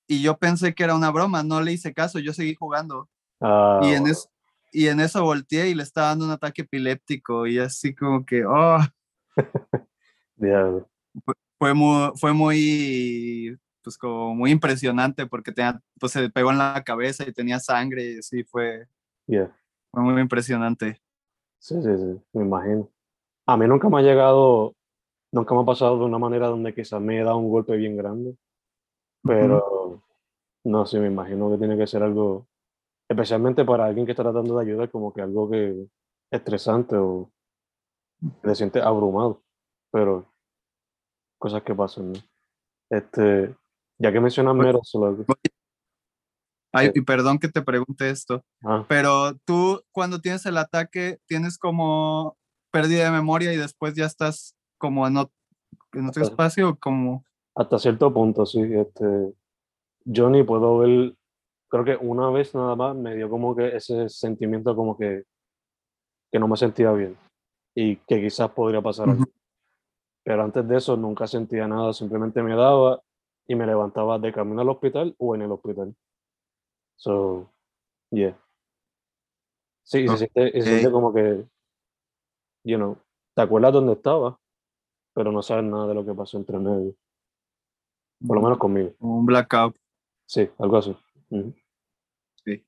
y 0.08 0.22
yo 0.22 0.38
pensé 0.38 0.76
que 0.76 0.84
era 0.84 0.94
una 0.96 1.10
broma, 1.10 1.42
no 1.42 1.60
le 1.62 1.72
hice 1.74 1.92
caso, 1.94 2.20
yo 2.20 2.32
seguí 2.34 2.54
jugando. 2.54 3.10
ah, 3.42 3.80
y, 3.82 3.94
en 3.94 4.06
es- 4.08 4.30
y 4.72 4.88
en 4.90 5.00
eso 5.00 5.24
volteé 5.24 5.70
y 5.70 5.74
le 5.76 5.82
estaba 5.84 6.10
dando 6.10 6.26
un 6.26 6.32
ataque 6.32 6.62
epiléptico, 6.64 7.48
y 7.48 7.58
así 7.58 7.96
como 7.96 8.24
que, 8.26 8.46
oh, 8.46 8.78
diablo. 10.36 10.88
fue 11.58 11.74
muy, 11.74 12.12
fue 12.18 12.34
muy, 12.34 13.58
pues 13.84 13.98
como 13.98 14.34
muy 14.34 14.52
impresionante 14.52 15.28
porque 15.28 15.52
tenía, 15.52 15.80
pues 16.00 16.12
se 16.14 16.30
pegó 16.30 16.52
en 16.52 16.58
la 16.58 16.82
cabeza 16.86 17.28
y 17.28 17.34
tenía 17.34 17.60
sangre 17.60 18.04
y 18.04 18.22
sí, 18.22 18.44
fue, 18.44 18.88
Yeah. 19.28 19.56
fue 19.92 20.02
muy 20.04 20.20
impresionante. 20.22 21.02
Sí, 21.60 21.82
sí, 21.82 21.98
sí, 21.98 22.22
me 22.34 22.44
imagino. 22.44 22.90
A 23.46 23.56
mí 23.58 23.68
nunca 23.68 23.90
me 23.90 24.00
ha 24.00 24.02
llegado, 24.02 24.76
nunca 25.32 25.54
me 25.56 25.62
ha 25.62 25.66
pasado 25.66 25.98
de 26.00 26.06
una 26.06 26.18
manera 26.18 26.48
donde 26.48 26.74
quizás 26.74 27.02
me 27.02 27.20
he 27.20 27.24
dado 27.24 27.38
un 27.38 27.50
golpe 27.50 27.76
bien 27.78 27.96
grande, 27.96 28.36
pero 29.24 30.02
no 30.66 30.86
sé, 30.86 31.00
me 31.00 31.08
imagino 31.08 31.50
que 31.52 31.58
tiene 31.58 31.78
que 31.78 31.88
ser 31.88 32.04
algo, 32.04 32.48
especialmente 33.10 33.64
para 33.66 33.86
alguien 33.86 34.06
que 34.06 34.12
está 34.12 34.24
tratando 34.24 34.58
de 34.58 34.66
ayudar, 34.66 34.90
como 34.92 35.14
que 35.14 35.22
algo 35.22 35.50
que 35.50 35.88
estresante 36.32 36.96
o 36.96 37.30
te 38.42 38.56
sientes 38.56 38.84
abrumado, 38.84 39.42
pero 39.92 40.26
cosas 41.38 41.64
que 41.64 41.76
pasan, 41.76 42.14
¿no? 42.14 42.20
Este, 42.90 43.56
ya 43.98 44.12
que 44.12 44.20
mencionas 44.20 44.56
Metal 44.56 44.82
Ay, 46.76 46.92
y 46.96 47.02
perdón 47.02 47.38
que 47.38 47.50
te 47.50 47.62
pregunte 47.62 48.10
esto, 48.10 48.44
ah, 48.64 48.84
pero 48.88 49.36
tú 49.46 49.84
cuando 49.92 50.20
tienes 50.20 50.44
el 50.48 50.58
ataque 50.58 51.20
tienes 51.28 51.60
como 51.60 52.36
pérdida 52.72 53.06
de 53.06 53.12
memoria 53.12 53.54
y 53.54 53.58
después 53.58 53.94
ya 53.94 54.06
estás 54.06 54.56
como 54.80 55.06
en, 55.06 55.14
ot- 55.14 55.32
en 55.94 56.08
otro 56.08 56.24
Ajá. 56.24 56.32
espacio 56.32 56.76
como... 56.80 57.24
hasta 57.56 57.78
cierto 57.78 58.12
punto, 58.12 58.46
sí, 58.48 58.60
este, 58.62 59.34
yo 60.06 60.30
ni 60.32 60.42
puedo 60.42 60.80
ver, 60.80 61.14
creo 61.70 61.86
que 61.86 61.96
una 61.96 62.32
vez 62.32 62.56
nada 62.56 62.76
más 62.76 62.96
me 62.96 63.16
dio 63.16 63.30
como 63.30 63.56
que 63.56 63.76
ese 63.76 64.10
sentimiento 64.10 64.76
como 64.76 64.98
que, 64.98 65.24
que 66.32 66.40
no 66.40 66.48
me 66.48 66.58
sentía 66.58 66.92
bien 66.92 67.16
y 67.76 67.98
que 67.98 68.20
quizás 68.20 68.50
podría 68.50 68.82
pasar 68.82 69.10
algo. 69.10 69.22
Ujú. 69.22 69.32
Pero 70.26 70.44
antes 70.44 70.68
de 70.68 70.78
eso 70.78 70.98
nunca 70.98 71.28
sentía 71.28 71.68
nada, 71.68 71.94
simplemente 71.94 72.42
me 72.42 72.56
daba 72.56 73.00
y 73.48 73.56
me 73.56 73.66
levantaba 73.66 74.20
de 74.20 74.32
camino 74.32 74.62
al 74.62 74.70
hospital 74.70 75.16
o 75.18 75.36
en 75.36 75.42
el 75.42 75.52
hospital. 75.52 75.96
So, 76.96 77.52
yeah. 78.12 78.38
Sí, 79.84 80.00
y 80.00 80.08
se 80.08 80.18
siente, 80.18 80.62
se 80.62 80.92
como 80.92 81.14
que, 81.14 81.46
you 82.64 82.78
know, 82.78 82.98
te 83.36 83.42
acuerdas 83.42 83.74
dónde 83.74 83.94
estaba, 83.94 84.40
pero 85.14 85.32
no 85.32 85.42
sabes 85.42 85.66
nada 85.66 85.88
de 85.88 85.94
lo 85.94 86.06
que 86.06 86.14
pasó 86.14 86.38
entre 86.38 86.58
medio. 86.58 86.96
Por 88.26 88.38
lo 88.38 88.44
menos 88.44 88.58
conmigo. 88.58 88.94
un 89.00 89.26
blackout. 89.26 89.76
Sí, 90.26 90.50
algo 90.58 90.78
así. 90.78 90.96
Sí. 92.46 92.66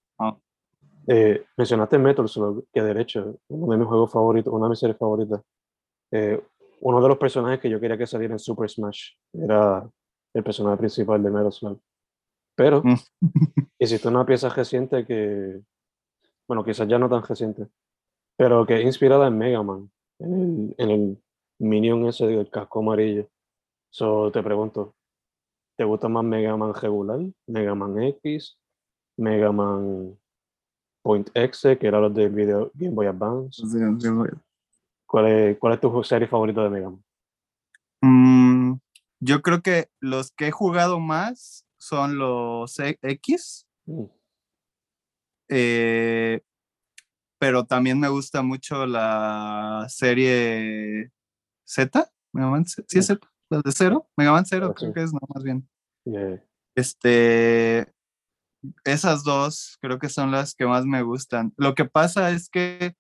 Eh, 1.08 1.46
mencionaste 1.56 2.00
Metal 2.00 2.28
Slug, 2.28 2.66
que 2.74 2.82
de 2.82 3.02
hecho, 3.02 3.40
uno 3.48 3.72
de 3.72 3.78
mis 3.78 3.88
juegos 3.88 4.12
favoritos, 4.12 4.52
una 4.52 4.66
de 4.66 4.70
mis 4.72 4.80
series 4.80 4.98
favoritas. 4.98 5.42
eh, 6.12 6.42
uno 6.82 7.02
de 7.02 7.08
los 7.08 7.18
personajes 7.18 7.60
que 7.60 7.70
yo 7.70 7.80
quería 7.80 7.98
que 7.98 8.06
saliera 8.06 8.34
en 8.34 8.40
Super 8.40 8.70
Smash 8.70 9.14
era 9.34 9.90
el 10.36 10.44
personaje 10.44 10.78
principal 10.78 11.24
de 11.24 11.52
Slug. 11.52 11.80
Pero 12.56 12.84
Mm. 12.84 12.96
existe 13.80 14.08
una 14.08 14.26
pieza 14.26 14.50
reciente 14.50 15.06
que, 15.06 15.62
bueno, 16.48 16.64
quizás 16.64 16.88
ya 16.88 17.00
no 17.00 17.10
tan 17.10 17.24
reciente, 17.24 17.68
pero 18.38 18.66
que 18.66 18.80
es 18.80 18.86
inspirada 18.86 19.28
en 19.28 19.38
Mega 19.38 19.64
Man, 19.64 19.90
en 20.20 20.34
el, 20.34 20.76
en 20.78 20.90
el 20.92 21.24
Minion 21.60 22.06
ese 22.08 22.28
del 22.28 22.50
casco 22.50 22.80
amarillo. 22.80 23.28
So, 23.90 24.30
te 24.32 24.44
pregunto, 24.44 24.94
¿te 25.78 25.86
gusta 25.86 26.10
más 26.10 26.24
Mega 26.24 26.58
Man 26.58 26.74
regular, 26.74 27.22
Mega 27.48 27.74
Man 27.76 28.02
X, 28.04 28.58
Mega 29.18 29.54
Man 29.54 30.20
Point 31.02 31.30
X, 31.34 31.62
que 31.80 31.88
era 31.88 32.02
los 32.02 32.14
del 32.14 32.30
video 32.30 32.72
Game 32.74 32.94
Boy 32.94 33.08
Advance? 33.08 33.62
sí, 33.66 33.80
sí, 34.00 34.10
voy. 34.10 34.30
¿Cuál 35.08 35.28
es, 35.28 35.58
cuál 35.60 35.74
es 35.76 35.80
tu 35.80 36.04
serie 36.04 36.28
favorita 36.28 36.64
de 36.64 36.70
Mega 36.70 36.90
Man? 36.90 37.05
Yo 39.26 39.42
creo 39.42 39.64
que 39.64 39.90
los 40.00 40.32
que 40.32 40.48
he 40.48 40.52
jugado 40.52 41.00
más 41.00 41.66
son 41.80 42.18
los 42.20 42.78
E- 42.80 43.00
X, 43.02 43.66
Mm, 43.88 44.06
eh, 45.50 46.42
pero 47.40 47.66
también 47.66 48.00
me 48.00 48.08
gusta 48.08 48.42
mucho 48.44 48.86
la 48.86 49.86
serie 49.90 51.12
Z, 51.64 52.12
Mega 52.34 52.50
Man 52.50 52.66
Z, 52.66 52.86
sí 52.88 53.00
es 53.00 53.08
Z, 53.08 53.28
la 53.50 53.62
de 53.62 53.72
cero, 53.72 54.08
Mega 54.16 54.32
Man 54.32 54.46
Zero, 54.46 54.68
Ah, 54.70 54.74
creo 54.76 54.94
que 54.94 55.04
es, 55.04 55.14
no, 55.14 55.20
más 55.34 55.44
bien. 55.44 55.68
yeah. 56.06 56.44
Este, 56.76 57.92
esas 58.84 59.24
dos 59.24 59.78
creo 59.82 59.98
que 60.00 60.10
son 60.10 60.32
las 60.32 60.54
que 60.56 60.66
más 60.66 60.86
me 60.86 61.02
gustan. 61.02 61.54
Lo 61.58 61.74
que 61.76 61.86
pasa 61.86 62.30
es 62.32 62.50
que 62.50 62.96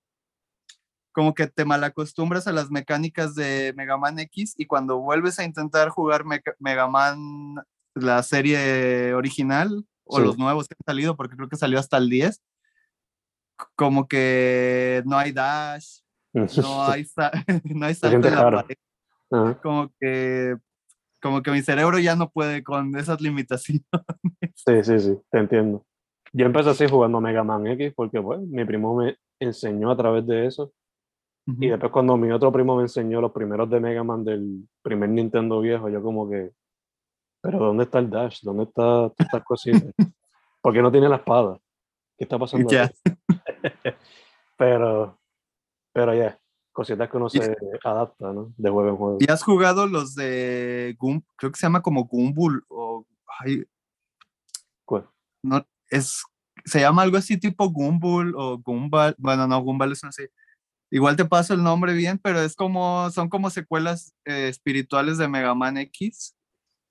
como 1.15 1.33
que 1.33 1.47
te 1.47 1.63
malacostumbras 1.63 2.45
a 2.45 2.51
las 2.51 2.69
mecánicas 2.69 3.35
de 3.35 3.73
Mega 3.77 3.95
Man 3.97 4.19
X 4.19 4.53
y 4.57 4.65
cuando 4.65 4.99
vuelves 4.99 5.39
a 5.39 5.45
intentar 5.45 5.87
jugar 5.87 6.25
Meca- 6.25 6.55
Mega 6.59 6.87
Man, 6.89 7.55
la 7.93 8.21
serie 8.21 9.13
original 9.13 9.85
o 10.03 10.17
Sí. 10.19 10.25
los 10.25 10.37
nuevos 10.37 10.67
que 10.67 10.75
han 10.77 10.85
salido, 10.93 11.15
porque 11.15 11.37
creo 11.37 11.47
que 11.47 11.55
salió 11.55 11.79
hasta 11.79 11.95
el 11.97 12.09
10, 12.09 12.35
c- 12.35 12.41
como 13.77 14.07
que 14.09 15.01
no 15.05 15.17
hay 15.17 15.31
dash, 15.31 15.99
no 16.33 16.43
hay, 16.91 17.07
no 17.63 17.85
hay 17.85 17.95
salto 17.95 18.27
en 18.27 18.35
la 18.35 18.51
pared, 18.51 18.77
Ajá. 19.31 19.61
como 19.61 19.89
que, 19.97 20.57
como 21.21 21.41
que 21.41 21.51
mi 21.51 21.61
cerebro 21.61 21.97
ya 21.97 22.17
no 22.17 22.29
puede 22.29 22.61
con 22.61 22.93
esas 22.97 23.21
limitaciones. 23.21 23.85
Sí, 24.53 24.83
sí, 24.83 24.99
sí, 24.99 25.17
te 25.31 25.39
entiendo. 25.39 25.85
Yo 26.33 26.45
empecé 26.45 26.71
así 26.71 26.87
jugando 26.89 27.21
Mega 27.21 27.45
Man 27.45 27.65
X 27.67 27.93
porque, 27.95 28.21
pues, 28.21 28.41
mi 28.41 28.65
primo 28.65 28.95
me 28.97 29.17
enseñó 29.39 29.89
a 29.91 29.95
través 29.97 30.27
de 30.27 30.45
eso. 30.47 30.73
Y 31.47 31.67
después 31.67 31.91
cuando 31.91 32.17
mi 32.17 32.31
otro 32.31 32.51
primo 32.51 32.75
me 32.75 32.83
enseñó 32.83 33.21
los 33.21 33.31
primeros 33.31 33.69
de 33.69 33.79
Mega 33.79 34.03
Man 34.03 34.23
del 34.23 34.67
primer 34.81 35.09
Nintendo 35.09 35.61
viejo, 35.61 35.89
yo 35.89 36.01
como 36.01 36.27
que, 36.27 36.51
pero 37.41 37.59
¿dónde 37.59 37.83
está 37.83 37.99
el 37.99 38.09
Dash? 38.09 38.41
¿Dónde 38.41 38.63
está 38.63 39.11
estas 39.17 39.43
cositas? 39.43 39.93
¿Por 40.59 40.73
qué 40.73 40.81
no 40.81 40.91
tiene 40.91 41.07
la 41.07 41.17
espada? 41.17 41.59
¿Qué 42.17 42.23
está 42.23 42.39
pasando? 42.39 42.67
Aquí? 42.67 42.91
pero, 44.57 45.19
pero 45.93 46.15
ya, 46.15 46.39
cositas 46.71 47.09
que 47.09 47.17
uno 47.17 47.29
se 47.29 47.55
adapta, 47.83 48.33
¿no? 48.33 48.51
De 48.57 48.69
juego 48.69 48.89
en 48.89 48.95
juego. 48.95 49.17
¿Y 49.19 49.31
has 49.31 49.43
jugado 49.43 49.85
los 49.85 50.15
de 50.15 50.95
Goom? 50.97 51.21
Creo 51.35 51.51
que 51.51 51.59
se 51.59 51.67
llama 51.67 51.83
como 51.83 52.05
Gumball 52.05 52.63
o 52.69 53.05
ay, 53.39 53.65
¿Cuál? 54.83 55.07
no 55.43 55.63
es 55.89 56.23
se 56.63 56.79
llama 56.79 57.03
algo 57.03 57.17
así 57.17 57.37
tipo 57.37 57.69
Gumball 57.69 58.33
o 58.35 58.57
Gumball. 58.57 59.15
Bueno, 59.17 59.47
no, 59.47 59.61
Gumball 59.61 59.91
es 59.91 60.03
así. 60.03 60.23
Igual 60.95 61.17
te 61.17 61.25
paso 61.25 61.53
el 61.53 61.61
nombre 61.61 61.93
bien, 61.93 62.17
pero 62.17 62.39
es 62.39 62.55
como, 62.55 63.11
son 63.11 63.27
como 63.27 63.49
secuelas 63.49 64.15
eh, 64.23 64.47
espirituales 64.47 65.17
de 65.17 65.27
Mega 65.27 65.53
Man 65.53 65.77
X. 65.77 66.33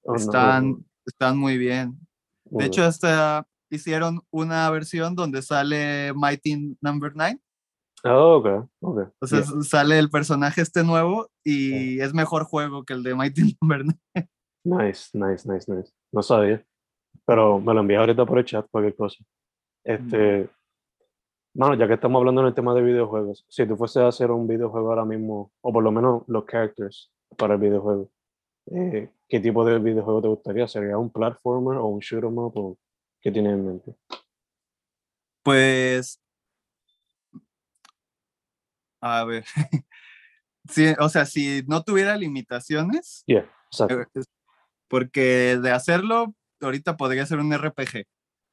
Oh, 0.03 0.13
no, 0.13 0.17
están, 0.19 0.85
están 1.07 1.39
muy 1.39 1.57
bien. 1.57 1.99
De 2.45 2.67
hecho, 2.67 2.85
hasta 2.85 3.47
hicieron 3.71 4.21
una 4.31 4.69
versión 4.69 5.15
donde 5.15 5.41
sale 5.41 6.13
Mighty 6.15 6.77
Number 6.83 7.13
9. 7.15 7.41
Ah, 8.05 8.19
ok, 8.19 8.69
ok. 8.83 8.99
O 9.21 9.27
sea, 9.27 9.41
Yeah. 9.41 9.63
sale 9.63 9.99
el 9.99 10.11
personaje 10.11 10.61
este 10.61 10.85
nuevo 10.85 11.31
y 11.43 11.99
es 12.01 12.13
mejor 12.13 12.45
juego 12.45 12.85
que 12.85 12.93
el 12.93 13.03
de 13.03 13.15
Mighty 13.15 13.57
Number 13.63 13.85
9. 14.15 14.29
Nice, 14.65 15.09
nice, 15.15 15.51
nice, 15.51 15.73
nice. 15.73 15.91
No 16.13 16.23
sabía. 16.23 16.63
Pero 17.25 17.59
me 17.59 17.73
lo 17.73 17.81
envías 17.81 18.01
ahorita 18.01 18.27
por 18.27 18.39
el 18.39 18.45
chat, 18.45 18.67
cualquier 18.71 18.97
cosa. 18.97 19.25
Este. 19.83 20.51
Mano, 21.57 21.75
ya 21.77 21.87
que 21.87 21.95
estamos 21.95 22.19
hablando 22.19 22.41
en 22.41 22.49
el 22.49 22.55
tema 22.55 22.75
de 22.75 22.83
videojuegos, 22.83 23.45
si 23.49 23.65
tú 23.65 23.77
fueses 23.77 23.99
a 24.03 24.09
hacer 24.09 24.33
un 24.33 24.49
videojuego 24.49 24.89
ahora 24.91 25.05
mismo, 25.05 25.53
o 25.61 25.73
por 25.73 25.85
lo 25.85 25.93
menos 25.93 26.25
los 26.27 26.45
characters 26.47 27.13
para 27.39 27.55
el 27.55 27.61
videojuego, 27.61 28.11
eh, 28.73 29.09
¿qué 29.29 29.39
tipo 29.39 29.65
de 29.65 29.79
videojuego 29.79 30.21
te 30.21 30.29
gustaría? 30.29 30.67
¿Sería 30.67 30.99
un 30.99 31.11
platformer 31.11 31.79
o 31.79 31.87
un 31.87 32.01
shoot 32.01 32.25
'em 32.25 32.37
up? 32.39 32.59
O 32.59 32.77
¿Qué 33.21 33.31
tienes 33.31 33.53
en 33.55 33.67
mente? 33.67 33.95
Pues. 35.45 36.21
A 39.01 39.25
ver. 39.25 39.45
Sí, 40.67 40.95
o 40.99 41.11
sea, 41.11 41.27
si 41.27 41.63
no 41.69 41.83
tuviera 41.83 42.17
limitaciones, 42.17 43.23
Yeah, 43.27 43.47
exacto. 43.71 44.01
eh, 44.01 44.23
porque 44.89 45.59
de 45.61 45.71
hacerlo, 45.71 46.35
ahorita 46.59 46.97
podría 46.97 47.27
ser 47.27 47.39
un 47.41 47.53
RPG. 47.53 48.07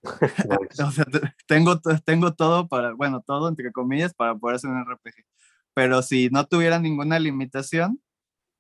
O 0.88 0.92
sea, 0.92 1.06
te- 1.06 1.34
tengo, 1.48 1.80
tengo 2.06 2.34
todo 2.34 2.68
para, 2.68 2.94
bueno, 2.94 3.22
todo 3.26 3.48
entre 3.50 3.72
comillas 3.72 4.14
para 4.14 4.36
poder 4.36 4.56
hacer 4.56 4.70
un 4.70 4.80
RPG. 4.82 5.26
Pero 5.74 6.02
si 6.02 6.30
no 6.30 6.46
tuviera 6.46 6.80
ninguna 6.80 7.20
limitación, 7.20 8.02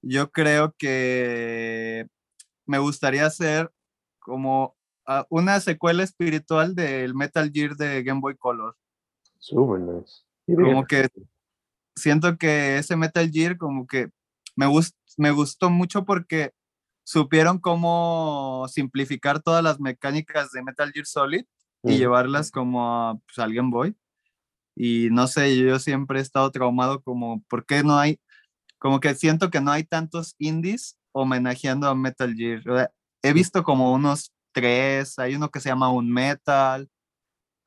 yo 0.01 0.31
creo 0.31 0.73
que 0.77 2.07
me 2.65 2.77
gustaría 2.79 3.25
hacer 3.25 3.71
como 4.19 4.75
ah, 5.05 5.25
una 5.29 5.59
secuela 5.59 6.03
espiritual 6.03 6.73
del 6.75 7.15
Metal 7.15 7.49
Gear 7.53 7.75
de 7.75 8.03
Game 8.03 8.21
Boy 8.21 8.35
Color. 8.37 8.75
Bien. 10.47 10.61
Como 10.73 10.85
que 10.85 11.09
siento 11.95 12.37
que 12.37 12.77
ese 12.77 12.95
Metal 12.95 13.29
Gear 13.31 13.57
como 13.57 13.85
que 13.87 14.09
me, 14.55 14.67
gust- 14.67 14.95
me 15.17 15.31
gustó 15.31 15.69
mucho 15.69 16.05
porque 16.05 16.51
supieron 17.03 17.59
cómo 17.59 18.65
simplificar 18.69 19.41
todas 19.41 19.63
las 19.63 19.79
mecánicas 19.79 20.51
de 20.51 20.63
Metal 20.63 20.91
Gear 20.91 21.05
Solid 21.05 21.45
y 21.83 21.95
Mm, 21.95 21.97
llevarlas 21.97 22.51
como 22.51 22.85
a, 22.85 23.15
pues, 23.25 23.39
al 23.39 23.53
Game 23.53 23.71
Boy. 23.71 23.95
Y 24.75 25.09
no 25.11 25.27
sé, 25.27 25.57
yo 25.57 25.79
siempre 25.79 26.19
he 26.19 26.21
estado 26.21 26.49
traumado 26.51 27.01
como, 27.01 27.43
¿por 27.43 27.65
qué 27.65 27.83
no 27.83 27.97
hay? 27.97 28.19
Como 28.79 28.99
que 28.99 29.13
siento 29.15 29.49
que 29.49 29.61
no 29.61 29.71
hay 29.71 29.83
tantos 29.83 30.35
indies 30.39 30.97
homenajeando 31.13 31.87
a 31.87 31.95
Metal 31.95 32.33
Gear. 32.33 32.91
He 33.21 33.33
visto 33.33 33.63
como 33.63 33.93
unos 33.93 34.31
tres, 34.53 35.19
hay 35.19 35.35
uno 35.35 35.49
que 35.49 35.59
se 35.59 35.69
llama 35.69 35.91
Un 35.91 36.11
Metal, 36.11 36.89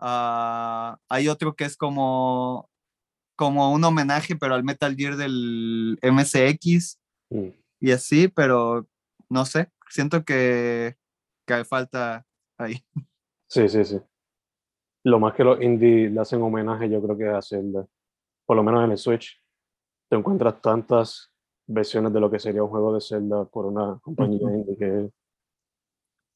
ah, 0.00 0.98
hay 1.08 1.28
otro 1.28 1.54
que 1.54 1.64
es 1.64 1.76
como, 1.76 2.68
como 3.36 3.72
un 3.72 3.84
homenaje, 3.84 4.36
pero 4.36 4.54
al 4.54 4.64
Metal 4.64 4.94
Gear 4.96 5.16
del 5.16 5.98
MSX 6.02 6.98
mm. 7.30 7.48
y 7.80 7.90
así, 7.92 8.28
pero 8.28 8.88
no 9.28 9.44
sé, 9.44 9.70
siento 9.88 10.24
que, 10.24 10.96
que 11.46 11.64
falta 11.64 12.26
ahí. 12.58 12.84
Sí, 13.48 13.68
sí, 13.68 13.84
sí. 13.84 14.00
Lo 15.04 15.20
más 15.20 15.34
que 15.34 15.44
los 15.44 15.60
indie 15.62 16.08
le 16.08 16.20
hacen 16.20 16.42
homenaje, 16.42 16.88
yo 16.88 17.02
creo 17.02 17.16
que 17.16 17.28
es 17.28 17.34
a 17.34 17.42
Zelda. 17.42 17.86
Por 18.46 18.56
lo 18.56 18.62
menos 18.62 18.84
en 18.84 18.92
el 18.92 18.98
Switch. 18.98 19.40
Te 20.08 20.16
encuentras 20.16 20.60
tantas 20.60 21.30
versiones 21.66 22.12
de 22.12 22.20
lo 22.20 22.30
que 22.30 22.38
sería 22.38 22.62
un 22.62 22.70
juego 22.70 22.94
de 22.94 23.00
Zelda 23.00 23.44
por 23.44 23.66
una 23.66 23.98
compañía 24.02 24.50
indie 24.50 24.76
que 24.76 25.10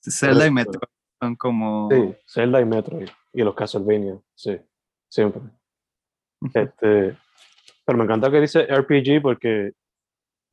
Zelda 0.00 0.46
y 0.46 0.50
Metroid 0.50 0.88
son 1.20 1.36
como... 1.36 1.88
Sí, 1.90 2.14
Zelda 2.26 2.60
y 2.60 2.64
Metroid. 2.64 3.08
Y 3.32 3.42
los 3.42 3.54
Castlevania, 3.54 4.20
sí, 4.34 4.58
siempre. 5.08 5.42
Este, 6.54 7.16
pero 7.84 7.98
me 7.98 8.04
encanta 8.04 8.30
que 8.30 8.40
dice 8.40 8.64
RPG 8.64 9.20
porque 9.22 9.72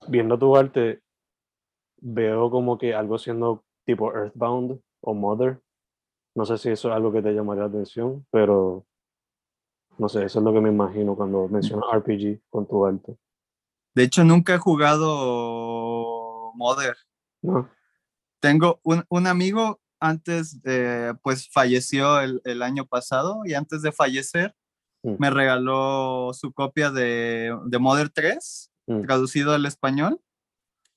viendo 0.08 0.38
tu 0.38 0.56
arte 0.56 1.02
veo 2.08 2.52
como 2.52 2.78
que 2.78 2.94
algo 2.94 3.18
siendo 3.18 3.64
tipo 3.86 4.14
Earthbound 4.14 4.80
o 5.02 5.14
Mother. 5.14 5.60
No 6.36 6.46
sé 6.46 6.58
si 6.58 6.70
eso 6.70 6.90
es 6.90 6.96
algo 6.96 7.12
que 7.12 7.22
te 7.22 7.32
llamaría 7.34 7.64
la 7.64 7.70
atención, 7.70 8.26
pero 8.32 8.86
no 9.98 10.10
sé, 10.10 10.26
eso 10.26 10.40
es 10.40 10.46
lo 10.46 10.54
que 10.54 10.62
me 10.62 10.70
imagino 10.70 11.16
cuando 11.16 11.48
mencionas 11.48 11.86
RPG 11.94 12.42
con 12.50 12.68
tu 12.68 12.86
arte. 12.86 13.18
De 13.96 14.04
hecho, 14.04 14.24
nunca 14.24 14.56
he 14.56 14.58
jugado 14.58 16.52
Mother. 16.56 16.96
¿No? 17.42 17.70
Tengo 18.42 18.80
un, 18.84 19.04
un 19.10 19.28
amigo 19.28 19.80
antes, 20.00 20.62
de, 20.62 21.16
pues 21.24 21.50
falleció 21.50 22.20
el, 22.20 22.42
el 22.44 22.62
año 22.62 22.86
pasado 22.86 23.42
y 23.46 23.54
antes 23.54 23.82
de 23.82 23.92
fallecer 23.92 24.54
Mm. 25.04 25.18
me 25.20 25.30
regaló 25.30 26.32
su 26.34 26.52
copia 26.52 26.90
de, 26.90 27.56
de 27.68 27.78
Mother 27.80 28.10
3, 28.10 28.72
Mm. 28.88 29.02
traducido 29.02 29.54
al 29.54 29.68
español. 29.68 30.20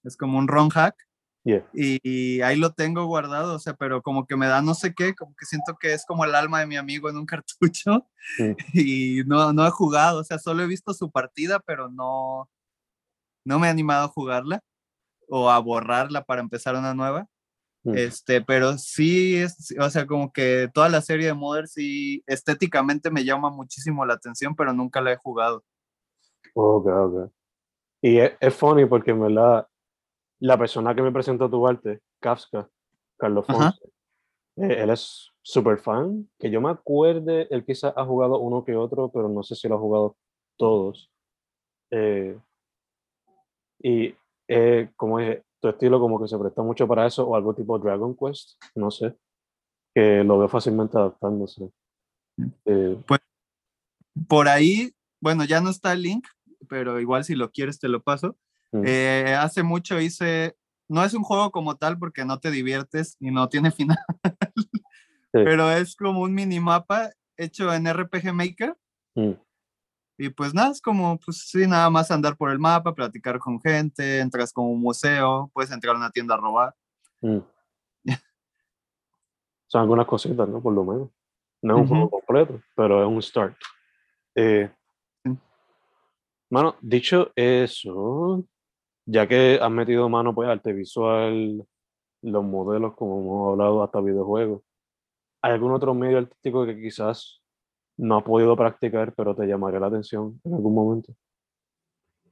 Es 0.08 0.16
como 0.16 0.38
un 0.38 0.48
ROM 0.48 0.70
hack. 0.70 0.96
Yeah. 1.44 1.64
Y, 1.72 2.00
y 2.02 2.42
ahí 2.42 2.56
lo 2.56 2.72
tengo 2.72 3.06
guardado, 3.06 3.54
o 3.54 3.58
sea, 3.58 3.74
pero 3.74 4.02
como 4.02 4.26
que 4.26 4.36
me 4.36 4.48
da 4.48 4.60
no 4.60 4.74
sé 4.74 4.92
qué, 4.92 5.14
como 5.14 5.34
que 5.34 5.46
siento 5.46 5.76
que 5.80 5.94
es 5.94 6.04
como 6.04 6.24
el 6.24 6.34
alma 6.34 6.60
de 6.60 6.66
mi 6.66 6.76
amigo 6.76 7.08
en 7.08 7.16
un 7.16 7.26
cartucho 7.26 8.06
y 8.74 9.22
no, 9.24 9.52
no 9.52 9.66
he 9.66 9.70
jugado, 9.70 10.20
o 10.20 10.24
sea, 10.24 10.38
solo 10.38 10.62
he 10.62 10.66
visto 10.66 10.92
su 10.92 11.10
partida, 11.10 11.60
pero 11.60 11.88
no, 11.88 12.50
no 13.44 13.58
me 13.58 13.68
he 13.68 13.70
animado 13.70 14.04
a 14.04 14.08
jugarla 14.08 14.62
o 15.28 15.50
a 15.50 15.58
borrarla 15.58 16.24
para 16.24 16.40
empezar 16.40 16.74
una 16.74 16.94
nueva. 16.94 17.26
Mm. 17.84 17.96
Este, 17.96 18.42
pero 18.42 18.76
sí 18.76 19.36
es, 19.36 19.74
o 19.78 19.88
sea, 19.88 20.06
como 20.06 20.32
que 20.32 20.68
toda 20.74 20.88
la 20.88 21.00
serie 21.00 21.26
de 21.26 21.34
Mother 21.34 21.68
sí 21.68 22.22
estéticamente 22.26 23.10
me 23.10 23.24
llama 23.24 23.50
muchísimo 23.50 24.04
la 24.04 24.14
atención, 24.14 24.54
pero 24.54 24.72
nunca 24.72 25.00
la 25.00 25.12
he 25.12 25.16
jugado. 25.16 25.64
Ok, 26.54 26.86
ok. 26.86 27.32
Y 28.02 28.18
es, 28.18 28.32
es 28.40 28.54
funny 28.54 28.84
porque 28.86 29.12
en 29.12 29.20
verdad 29.20 29.66
la 30.40 30.58
persona 30.58 30.94
que 30.94 31.02
me 31.02 31.12
presentó 31.12 31.50
tu 31.50 31.66
arte, 31.66 32.00
Kafka, 32.20 32.68
Carlos. 33.16 33.46
Fonse, 33.46 33.80
eh, 34.56 34.82
él 34.82 34.90
es 34.90 35.30
súper 35.42 35.78
fan, 35.78 36.28
que 36.38 36.50
yo 36.50 36.60
me 36.60 36.70
acuerde, 36.70 37.46
él 37.50 37.64
quizás 37.64 37.92
ha 37.96 38.04
jugado 38.04 38.38
uno 38.38 38.64
que 38.64 38.76
otro, 38.76 39.10
pero 39.10 39.28
no 39.28 39.42
sé 39.42 39.54
si 39.54 39.68
lo 39.68 39.76
ha 39.76 39.78
jugado 39.78 40.16
todos. 40.56 41.10
Eh, 41.90 42.38
y 43.80 44.14
eh, 44.48 44.90
como 44.96 45.20
es 45.20 45.42
tu 45.60 45.68
estilo 45.68 46.00
como 46.00 46.20
que 46.20 46.28
se 46.28 46.38
presta 46.38 46.62
mucho 46.62 46.86
para 46.86 47.06
eso, 47.06 47.26
o 47.26 47.34
algo 47.34 47.54
tipo 47.54 47.78
Dragon 47.78 48.16
Quest, 48.16 48.60
no 48.74 48.90
sé, 48.90 49.16
que 49.94 50.22
lo 50.24 50.38
veo 50.38 50.48
fácilmente 50.48 50.96
adaptándose. 50.96 51.70
Eh, 52.64 53.00
Por 54.28 54.48
ahí, 54.48 54.92
bueno, 55.20 55.44
ya 55.44 55.60
no 55.60 55.70
está 55.70 55.92
el 55.92 56.02
link, 56.02 56.26
pero 56.68 57.00
igual 57.00 57.24
si 57.24 57.34
lo 57.34 57.50
quieres 57.50 57.78
te 57.78 57.88
lo 57.88 58.02
paso. 58.02 58.36
Mm, 58.72 58.82
Eh, 58.86 59.36
hace 59.38 59.62
mucho 59.62 60.00
hice, 60.00 60.56
no 60.88 61.02
es 61.04 61.14
un 61.14 61.22
juego 61.22 61.50
como 61.50 61.76
tal 61.76 61.98
porque 61.98 62.24
no 62.24 62.38
te 62.38 62.50
diviertes 62.50 63.16
y 63.20 63.30
no 63.30 63.48
tiene 63.48 63.70
final, 63.72 63.98
pero 65.32 65.70
es 65.70 65.94
como 65.96 66.20
un 66.20 66.34
minimapa 66.34 67.10
hecho 67.36 67.72
en 67.72 67.86
RPG 67.86 68.32
Maker. 68.32 68.76
mm, 69.14 69.32
Y 70.18 70.30
pues 70.30 70.52
nada, 70.52 70.70
es 70.72 70.80
como, 70.80 71.18
pues 71.18 71.48
sí, 71.48 71.66
nada 71.66 71.88
más 71.90 72.10
andar 72.10 72.36
por 72.36 72.50
el 72.50 72.58
mapa, 72.58 72.94
platicar 72.94 73.38
con 73.38 73.60
gente, 73.60 74.18
entras 74.20 74.52
como 74.52 74.70
un 74.72 74.80
museo, 74.80 75.50
puedes 75.54 75.70
entrar 75.70 75.94
a 75.94 75.98
una 75.98 76.10
tienda 76.10 76.34
a 76.34 76.38
robar. 76.38 76.74
mm. 77.22 77.38
Son 79.70 79.82
algunas 79.82 80.06
cositas, 80.06 80.48
¿no? 80.48 80.62
Por 80.62 80.72
lo 80.72 80.82
menos. 80.84 81.10
No 81.60 81.74
es 81.74 81.80
un 81.82 81.88
juego 81.88 82.04
Ujú. 82.06 82.10
completo, 82.10 82.62
pero 82.74 83.02
es 83.02 83.08
un 83.08 83.22
start. 83.22 83.56
Eh, 84.34 84.70
Sí. 85.24 85.36
Mano, 86.50 86.76
dicho 86.80 87.30
eso, 87.36 88.44
ya 89.10 89.26
que 89.26 89.58
has 89.60 89.70
metido 89.70 90.08
mano 90.10 90.34
pues 90.34 90.48
arte 90.50 90.72
visual, 90.74 91.66
los 92.22 92.44
modelos, 92.44 92.94
como 92.94 93.20
hemos 93.20 93.52
hablado, 93.52 93.82
hasta 93.82 94.00
videojuegos, 94.00 94.62
¿hay 95.42 95.52
algún 95.52 95.72
otro 95.72 95.94
medio 95.94 96.18
artístico 96.18 96.66
que 96.66 96.80
quizás 96.80 97.42
no 97.96 98.18
has 98.18 98.24
podido 98.24 98.56
practicar, 98.56 99.14
pero 99.14 99.34
te 99.36 99.46
llamaría 99.46 99.80
la 99.80 99.88
atención 99.88 100.40
en 100.44 100.54
algún 100.54 100.74
momento? 100.74 101.14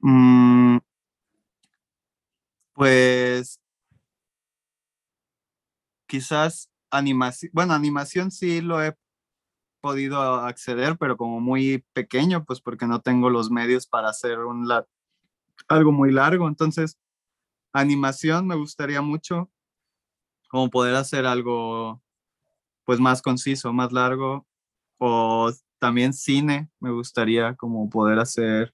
Mm, 0.02 0.78
pues 2.74 3.58
quizás 6.06 6.70
animación, 6.90 7.50
bueno, 7.54 7.74
animación 7.74 8.30
sí 8.30 8.60
lo 8.60 8.82
he 8.82 8.94
podido 9.80 10.20
acceder, 10.20 10.96
pero 10.98 11.16
como 11.16 11.40
muy 11.40 11.84
pequeño, 11.94 12.44
pues 12.44 12.60
porque 12.60 12.86
no 12.86 13.00
tengo 13.00 13.30
los 13.30 13.50
medios 13.50 13.86
para 13.86 14.10
hacer 14.10 14.40
un 14.40 14.68
algo 15.68 15.92
muy 15.92 16.12
largo. 16.12 16.48
Entonces, 16.48 16.98
animación 17.72 18.46
me 18.46 18.56
gustaría 18.56 19.02
mucho, 19.02 19.50
como 20.48 20.70
poder 20.70 20.94
hacer 20.94 21.26
algo 21.26 22.02
pues 22.84 23.00
más 23.00 23.20
conciso, 23.20 23.72
más 23.72 23.92
largo, 23.92 24.46
o 24.98 25.50
también 25.78 26.12
cine, 26.12 26.70
me 26.80 26.90
gustaría 26.92 27.54
como 27.56 27.90
poder 27.90 28.18
hacer 28.18 28.72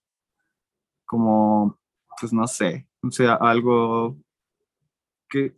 como, 1.06 1.78
pues 2.20 2.32
no 2.32 2.46
sé, 2.46 2.86
o 3.02 3.10
sea, 3.10 3.34
algo 3.34 4.16
que, 5.28 5.56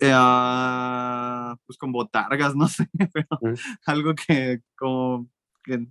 eh, 0.00 0.12
ah, 0.14 1.56
pues 1.66 1.78
con 1.78 1.92
botargas, 1.92 2.54
no 2.56 2.68
sé, 2.68 2.88
pero 3.12 3.28
algo 3.86 4.14
que 4.14 4.62
como 4.76 5.28
que 5.62 5.86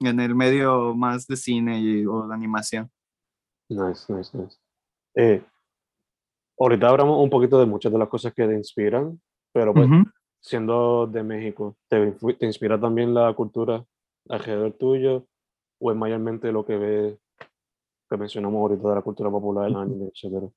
en 0.00 0.20
el 0.20 0.34
medio 0.34 0.94
más 0.94 1.26
de 1.26 1.36
cine 1.36 1.80
y, 1.80 2.06
o 2.06 2.26
de 2.26 2.34
animación. 2.34 2.90
Nice, 3.72 4.12
nice, 4.12 4.36
nice. 4.36 4.56
Eh, 5.14 5.42
ahorita 6.58 6.88
hablamos 6.88 7.22
un 7.22 7.30
poquito 7.30 7.58
de 7.58 7.66
muchas 7.66 7.92
de 7.92 7.98
las 7.98 8.08
cosas 8.08 8.32
que 8.34 8.46
te 8.46 8.54
inspiran, 8.54 9.20
pero 9.52 9.72
pues 9.72 9.88
Ujú. 9.88 10.04
siendo 10.40 11.06
de 11.06 11.22
México, 11.22 11.76
¿te, 11.88 12.12
te 12.38 12.46
inspira 12.46 12.78
también 12.80 13.14
la 13.14 13.32
cultura 13.34 13.84
alrededor 14.28 14.72
tuyo 14.74 15.26
o 15.80 15.90
es 15.90 15.96
mayormente 15.96 16.52
lo 16.52 16.64
que 16.64 16.76
ves 16.76 17.18
que 18.10 18.16
mencionamos 18.16 18.60
ahorita 18.60 18.88
de 18.90 18.94
la 18.94 19.02
cultura 19.02 19.30
popular, 19.30 19.68
el 19.68 19.76
anime, 19.76 20.08
etcétera? 20.14 20.48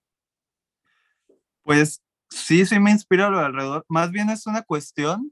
Pues 1.64 2.02
sí, 2.30 2.66
sí 2.66 2.80
me 2.80 2.92
inspira 2.92 3.30
lo 3.30 3.40
de 3.40 3.46
alrededor. 3.46 3.86
Más 3.88 4.12
bien 4.12 4.30
es 4.30 4.46
una 4.46 4.62
cuestión 4.62 5.32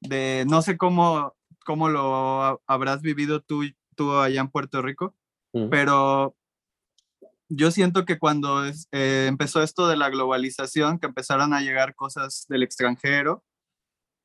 de, 0.00 0.44
no 0.48 0.62
sé 0.62 0.76
cómo, 0.76 1.34
cómo 1.64 1.88
lo 1.88 2.42
ha- 2.42 2.58
habrás 2.66 3.02
vivido 3.02 3.40
tú, 3.40 3.62
tú 3.96 4.12
allá 4.12 4.40
en 4.40 4.48
Puerto 4.50 4.80
Rico, 4.82 5.14
Mm, 5.52 5.70
pero 5.70 6.34
yo 7.48 7.70
siento 7.70 8.04
que 8.04 8.18
cuando 8.18 8.64
es- 8.64 8.88
eh, 8.92 9.26
empezó 9.28 9.62
esto 9.62 9.86
de 9.88 9.96
la 9.96 10.10
globalización, 10.10 10.98
que 10.98 11.06
empezaron 11.06 11.52
a 11.54 11.60
llegar 11.60 11.94
cosas 11.94 12.46
del 12.48 12.62
extranjero, 12.62 13.42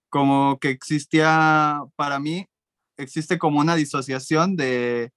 como 0.09 0.57
que 0.59 0.69
existía, 0.69 1.79
para 1.95 2.19
mí, 2.19 2.45
existe 2.97 3.37
como 3.39 3.59
una 3.59 3.75
disociación 3.75 4.55
de 4.55 5.11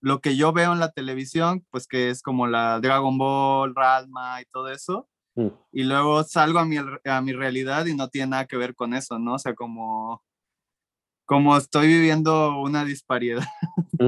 lo 0.00 0.20
que 0.20 0.36
yo 0.36 0.52
veo 0.52 0.72
en 0.72 0.80
la 0.80 0.90
televisión, 0.90 1.64
pues 1.70 1.86
que 1.86 2.10
es 2.10 2.22
como 2.22 2.46
la 2.46 2.80
Dragon 2.80 3.16
Ball, 3.18 3.74
Ranma 3.74 4.40
y 4.40 4.44
todo 4.46 4.68
eso, 4.70 5.08
mm, 5.36 5.48
y 5.72 5.84
luego 5.84 6.24
salgo 6.24 6.58
a 6.58 6.64
mi, 6.64 6.76
a 6.78 7.20
mi 7.20 7.32
realidad 7.32 7.86
y 7.86 7.94
no 7.94 8.08
tiene 8.08 8.28
nada 8.30 8.46
que 8.46 8.56
ver 8.56 8.74
con 8.74 8.94
eso, 8.94 9.18
¿no? 9.18 9.34
O 9.34 9.38
sea, 9.38 9.54
como, 9.54 10.22
como 11.26 11.56
estoy 11.56 11.86
viviendo 11.86 12.58
una 12.60 12.84
disparidad, 12.84 13.44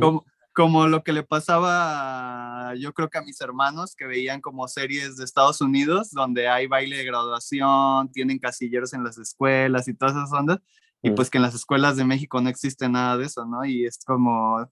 como, 0.00 0.24
como 0.60 0.86
lo 0.88 1.02
que 1.02 1.14
le 1.14 1.22
pasaba, 1.22 2.74
yo 2.74 2.92
creo 2.92 3.08
que 3.08 3.16
a 3.16 3.22
mis 3.22 3.40
hermanos 3.40 3.96
que 3.96 4.06
veían 4.06 4.42
como 4.42 4.68
series 4.68 5.16
de 5.16 5.24
Estados 5.24 5.62
Unidos, 5.62 6.10
donde 6.10 6.48
hay 6.48 6.66
baile 6.66 6.98
de 6.98 7.04
graduación, 7.04 8.12
tienen 8.12 8.38
casilleros 8.38 8.92
en 8.92 9.02
las 9.02 9.16
escuelas 9.16 9.88
y 9.88 9.94
todas 9.94 10.14
esas 10.14 10.30
ondas, 10.34 10.58
y 11.02 11.12
Mm. 11.12 11.14
pues 11.14 11.30
que 11.30 11.38
en 11.38 11.42
las 11.44 11.54
escuelas 11.54 11.96
de 11.96 12.04
México 12.04 12.42
no 12.42 12.50
existe 12.50 12.90
nada 12.90 13.16
de 13.16 13.24
eso, 13.24 13.46
¿no? 13.46 13.64
Y 13.64 13.86
es 13.86 14.00
como, 14.04 14.70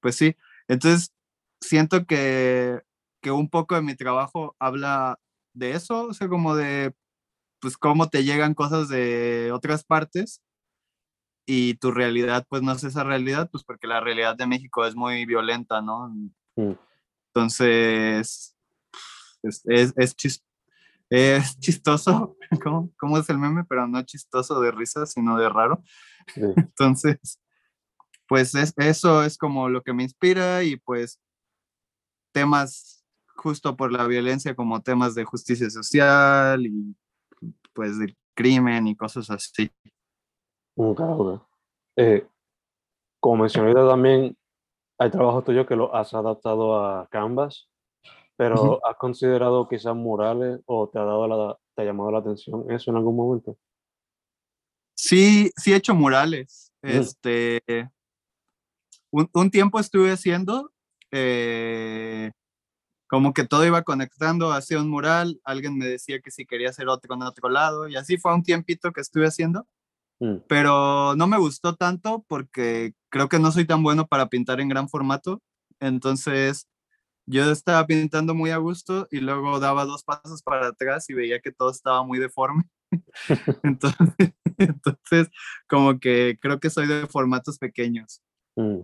pues 0.00 0.16
sí, 0.16 0.36
entonces 0.68 1.14
siento 1.62 2.04
que, 2.04 2.82
que 3.22 3.30
un 3.30 3.48
poco 3.48 3.76
de 3.76 3.80
mi 3.80 3.96
trabajo 3.96 4.54
habla 4.58 5.18
de 5.54 5.70
eso, 5.72 6.08
o 6.08 6.12
sea, 6.12 6.28
como 6.28 6.56
de, 6.56 6.94
pues 7.58 7.78
cómo 7.78 8.10
te 8.10 8.22
llegan 8.22 8.52
cosas 8.52 8.90
de 8.90 9.50
otras 9.50 9.82
partes 9.82 10.42
y 11.46 11.74
tu 11.74 11.90
realidad, 11.92 12.46
pues 12.48 12.62
no 12.62 12.72
es 12.72 12.84
esa 12.84 13.04
realidad, 13.04 13.48
pues 13.50 13.64
porque 13.64 13.86
la 13.86 14.00
realidad 14.00 14.36
de 14.36 14.46
México 14.46 14.84
es 14.86 14.94
muy 14.96 15.26
violenta, 15.26 15.82
¿no? 15.82 16.08
mm. 16.56 16.72
Entonces, 17.28 18.56
es, 19.42 19.62
es, 19.64 19.92
es, 19.96 20.16
chis- 20.16 20.42
es 21.10 21.58
chistoso, 21.60 22.36
¿cómo, 22.62 22.90
¿cómo 22.98 23.18
es 23.18 23.28
el 23.28 23.38
meme? 23.38 23.64
Pero 23.68 23.86
no 23.86 24.02
chistoso 24.02 24.60
de 24.60 24.70
risa, 24.70 25.04
sino 25.06 25.36
de 25.36 25.48
raro. 25.48 25.82
Sí. 26.34 26.40
Entonces, 26.56 27.40
pues 28.26 28.54
es, 28.54 28.72
eso 28.76 29.22
es 29.22 29.36
como 29.36 29.68
lo 29.68 29.82
que 29.82 29.92
me 29.92 30.04
inspira 30.04 30.62
y 30.62 30.76
pues 30.76 31.20
temas 32.32 33.04
justo 33.36 33.76
por 33.76 33.92
la 33.92 34.06
violencia 34.06 34.54
como 34.54 34.80
temas 34.82 35.14
de 35.14 35.24
justicia 35.24 35.68
social 35.70 36.66
y 36.66 36.96
pues 37.72 37.98
de 37.98 38.16
crimen 38.34 38.86
y 38.86 38.96
cosas 38.96 39.28
así. 39.30 39.70
Ok, 40.76 41.00
ok. 41.00 41.42
Eh, 41.96 42.26
como 43.20 43.42
mencioné 43.42 43.72
también, 43.74 44.36
hay 44.98 45.10
trabajos 45.10 45.44
tuyos 45.44 45.66
que 45.66 45.76
los 45.76 45.90
has 45.92 46.12
adaptado 46.14 46.76
a 46.76 47.08
Canvas, 47.08 47.68
pero 48.36 48.74
Ujú. 48.76 48.86
¿has 48.86 48.96
considerado 48.96 49.68
quizás 49.68 49.94
murales 49.94 50.60
o 50.66 50.88
te 50.88 50.98
ha 50.98 51.04
dado 51.04 51.26
la, 51.26 51.58
te 51.74 51.82
ha 51.82 51.84
llamado 51.84 52.10
la 52.10 52.18
atención 52.18 52.70
eso 52.70 52.90
en 52.90 52.96
algún 52.96 53.16
momento? 53.16 53.56
Sí, 54.94 55.50
sí 55.56 55.72
he 55.72 55.76
hecho 55.76 55.94
murales. 55.94 56.72
Mm. 56.82 56.88
Este, 56.88 57.62
un, 59.10 59.28
un 59.32 59.50
tiempo 59.50 59.78
estuve 59.78 60.10
haciendo, 60.10 60.72
eh, 61.10 62.32
como 63.08 63.32
que 63.32 63.44
todo 63.44 63.64
iba 63.64 63.82
conectando 63.82 64.52
hacia 64.52 64.80
un 64.80 64.90
mural, 64.90 65.40
alguien 65.44 65.78
me 65.78 65.86
decía 65.86 66.20
que 66.20 66.30
si 66.30 66.46
quería 66.46 66.70
hacer 66.70 66.88
otro 66.88 67.14
en 67.14 67.22
otro 67.22 67.48
lado, 67.48 67.88
y 67.88 67.96
así 67.96 68.16
fue 68.16 68.34
un 68.34 68.42
tiempito 68.42 68.92
que 68.92 69.00
estuve 69.00 69.26
haciendo, 69.26 69.66
Mm, 70.20 70.36
pero 70.48 71.14
no 71.16 71.26
me 71.26 71.38
gustó 71.38 71.74
tanto 71.74 72.24
porque 72.28 72.92
creo 73.10 73.28
que 73.28 73.38
no 73.38 73.50
soy 73.52 73.66
tan 73.66 73.82
bueno 73.82 74.06
para 74.06 74.28
pintar 74.28 74.60
en 74.60 74.68
gran 74.68 74.88
formato, 74.88 75.42
entonces 75.80 76.68
yo 77.26 77.50
estaba 77.50 77.86
pintando 77.86 78.34
muy 78.34 78.50
a 78.50 78.58
gusto 78.58 79.08
y 79.10 79.20
luego 79.20 79.58
daba 79.58 79.84
dos 79.86 80.04
pasos 80.04 80.42
para 80.42 80.68
atrás 80.68 81.08
y 81.08 81.14
veía 81.14 81.40
que 81.40 81.52
todo 81.52 81.70
estaba 81.70 82.04
muy 82.04 82.18
deforme. 82.18 82.64
Entonces, 83.62 84.08
entonces 84.58 85.28
como 85.68 85.98
que 85.98 86.38
creo 86.40 86.60
que 86.60 86.70
soy 86.70 86.86
de 86.86 87.06
formatos 87.06 87.58
pequeños. 87.58 88.22
mm. 88.56 88.80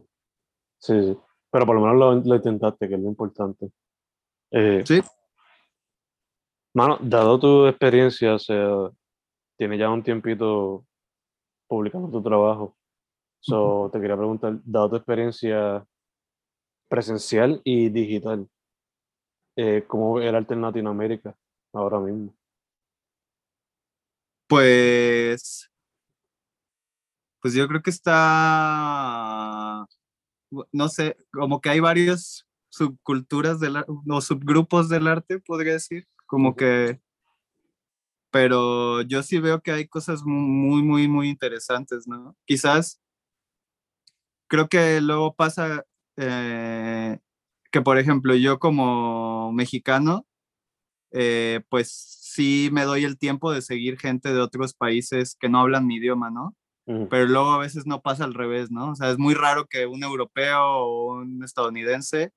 Sí, 0.79 0.95
sí. 1.03 1.19
Pero 1.53 1.67
por 1.67 1.77
lo 1.77 1.83
menos 1.83 1.97
lo, 1.99 2.15
lo 2.15 2.37
intentaste, 2.37 2.89
que 2.89 2.95
es 2.95 3.01
lo 3.01 3.09
importante. 3.09 3.71
Eh, 4.51 4.83
Sí. 4.87 5.03
Mano, 6.73 6.99
dado 7.03 7.39
tu 7.39 7.67
experiencia, 7.67 8.35
o 8.35 8.39
sea, 8.39 8.91
tiene 9.59 9.77
ya 9.77 9.91
un 9.91 10.03
tiempito 10.03 10.87
publicando 11.71 12.11
tu 12.11 12.21
trabajo. 12.21 12.77
So, 13.39 13.89
te 13.93 14.01
quería 14.01 14.17
preguntar, 14.17 14.59
dado 14.65 14.91
tu 14.91 14.97
experiencia 14.97 15.87
presencial 16.89 17.61
y 17.63 17.89
digital, 17.89 18.49
eh, 19.57 19.85
¿cómo 19.87 20.15
ve 20.15 20.29
el 20.29 20.35
arte 20.35 20.55
en 20.55 20.63
Latinoamérica 20.63 21.37
ahora 21.73 22.01
mismo? 22.01 22.35
Pues, 24.49 25.71
pues 27.41 27.55
yo 27.55 27.69
creo 27.69 27.83
que 27.83 27.91
está, 27.91 29.87
no 30.73 30.89
sé, 30.89 31.17
como 31.33 31.61
que 31.61 31.71
hay 31.71 31.79
varias 31.79 32.49
subculturas 32.69 33.61
del 33.61 33.77
o 34.09 34.21
subgrupos 34.21 34.89
del 34.89 35.07
arte, 35.07 35.39
podría 35.39 35.75
decir, 35.75 36.09
como 36.27 36.57
que, 36.57 37.01
pero 38.31 39.03
yo 39.03 39.23
sí 39.23 39.39
veo 39.41 39.61
que 39.63 39.73
hay 39.73 39.89
cosas 39.89 40.23
mu- 40.25 40.41
muy, 40.49 40.83
muy, 40.83 41.09
muy 41.09 41.29
interesantes, 41.29 42.07
¿no? 42.09 42.37
Quizás, 42.47 43.01
creo 44.49 44.69
que 44.69 45.01
luego 45.01 45.35
pasa 45.35 45.85
eh, 46.17 47.19
que, 47.73 47.83
por 47.83 47.99
ejemplo, 47.99 48.35
yo 48.35 48.59
como 48.59 49.53
mexicano, 49.53 50.27
eh, 51.13 51.63
pues 51.71 51.91
sí 51.93 52.71
me 52.73 52.85
doy 52.85 53.05
el 53.05 53.19
tiempo 53.19 53.53
de 53.53 53.63
seguir 53.63 53.99
gente 53.99 54.33
de 54.35 54.41
otros 54.41 54.75
países 54.75 55.37
que 55.41 55.49
no 55.49 55.61
hablan 55.61 55.87
mi 55.87 55.97
idioma, 55.97 56.31
¿no? 56.31 56.57
Pero 57.11 57.27
luego 57.27 57.53
a 57.53 57.59
veces 57.59 57.87
no 57.87 58.03
pasa 58.03 58.25
al 58.25 58.35
revés, 58.35 58.71
¿no? 58.71 58.93
O 58.93 58.97
sea, 58.97 59.11
es 59.11 59.19
muy 59.19 59.35
raro 59.35 59.67
que 59.69 59.87
un 59.87 60.05
europeo 60.05 60.63
o 60.65 61.15
un 61.21 61.45
estadounidense 61.45 62.33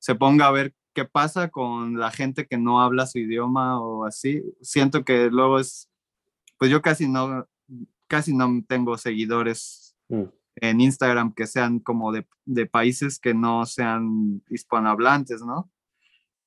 se 0.00 0.14
ponga 0.16 0.48
a 0.48 0.52
ver 0.52 0.74
qué 0.96 1.04
pasa 1.04 1.50
con 1.50 1.98
la 1.98 2.10
gente 2.10 2.46
que 2.46 2.56
no 2.56 2.80
habla 2.80 3.06
su 3.06 3.18
idioma 3.18 3.78
o 3.78 4.06
así. 4.06 4.42
Siento 4.62 5.04
que 5.04 5.28
luego 5.30 5.60
es, 5.60 5.90
pues 6.56 6.70
yo 6.70 6.80
casi 6.80 7.06
no, 7.06 7.46
casi 8.06 8.34
no 8.34 8.64
tengo 8.66 8.96
seguidores 8.96 9.94
mm, 10.08 10.22
en 10.62 10.80
Instagram 10.80 11.34
que 11.34 11.46
sean 11.46 11.80
como 11.80 12.12
de, 12.12 12.26
de 12.46 12.64
países 12.64 13.18
que 13.18 13.34
no 13.34 13.66
sean 13.66 14.42
hispanohablantes, 14.48 15.42
¿no? 15.42 15.70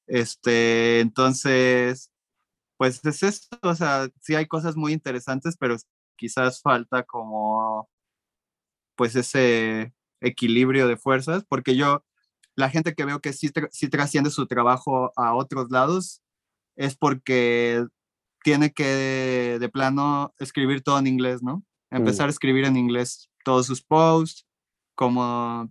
Este, 0.07 0.99
entonces, 1.01 2.11
pues 2.75 3.05
es 3.05 3.21
esto, 3.21 3.55
o 3.61 3.75
sea, 3.75 4.09
sí 4.19 4.33
hay 4.33 4.47
cosas 4.47 4.75
muy 4.75 4.93
interesantes, 4.93 5.57
pero 5.57 5.75
quizás 6.15 6.59
falta 6.59 7.03
como, 7.03 7.87
pues 8.95 9.15
ese 9.15 9.93
equilibrio 10.21 10.87
de 10.87 10.97
fuerzas, 10.97 11.45
porque 11.47 11.75
yo, 11.75 12.03
la 12.59 12.69
gente 12.69 12.93
que 12.93 13.05
veo 13.05 13.19
que 13.19 13.33
sí, 13.33 13.47
tra- 13.49 13.69
sí 13.71 13.89
trasciende 13.89 14.29
su 14.29 14.45
trabajo 14.45 15.11
a 15.15 15.33
otros 15.33 15.71
lados, 15.71 16.21
es 16.75 16.95
porque 16.95 17.85
tiene 18.43 18.71
que 18.71 19.57
de 19.59 19.69
plano 19.69 20.33
escribir 20.39 20.81
todo 20.81 20.99
en 20.99 21.07
inglés, 21.07 21.41
¿no? 21.41 21.63
Empezar 21.91 22.27
a 22.27 22.29
escribir 22.31 22.65
en 22.65 22.77
inglés 22.77 23.29
todos 23.43 23.65
sus 23.65 23.81
posts, 23.81 24.45
como 24.95 25.69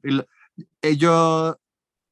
eh, 0.82 0.96
yo 0.96 1.56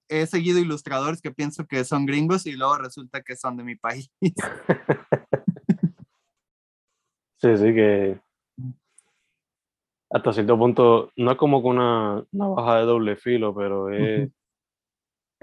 he 0.09 0.27
seguido 0.27 0.61
ilustradores 0.61 1.21
que 1.21 1.33
pienso 1.33 1.67
que 1.67 1.85
son 1.85 2.07
gringos 2.07 2.47
y 2.47 2.53
luego 2.53 2.79
resulta 2.79 3.23
que 3.23 3.35
son 3.37 3.57
de 3.57 3.65
mi 3.65 3.77
país. 3.77 4.11
Sí, 7.39 7.55
sí, 7.59 7.75
que 7.75 8.19
hasta 10.11 10.33
cierto 10.33 10.57
punto 10.59 11.13
no 11.17 11.33
es 11.33 11.37
como 11.37 11.61
que 11.61 11.69
una 11.69 12.25
navaja 12.33 12.77
de 12.79 12.85
doble 12.87 13.17
filo, 13.17 13.55
pero 13.55 13.91
es. 13.91 14.31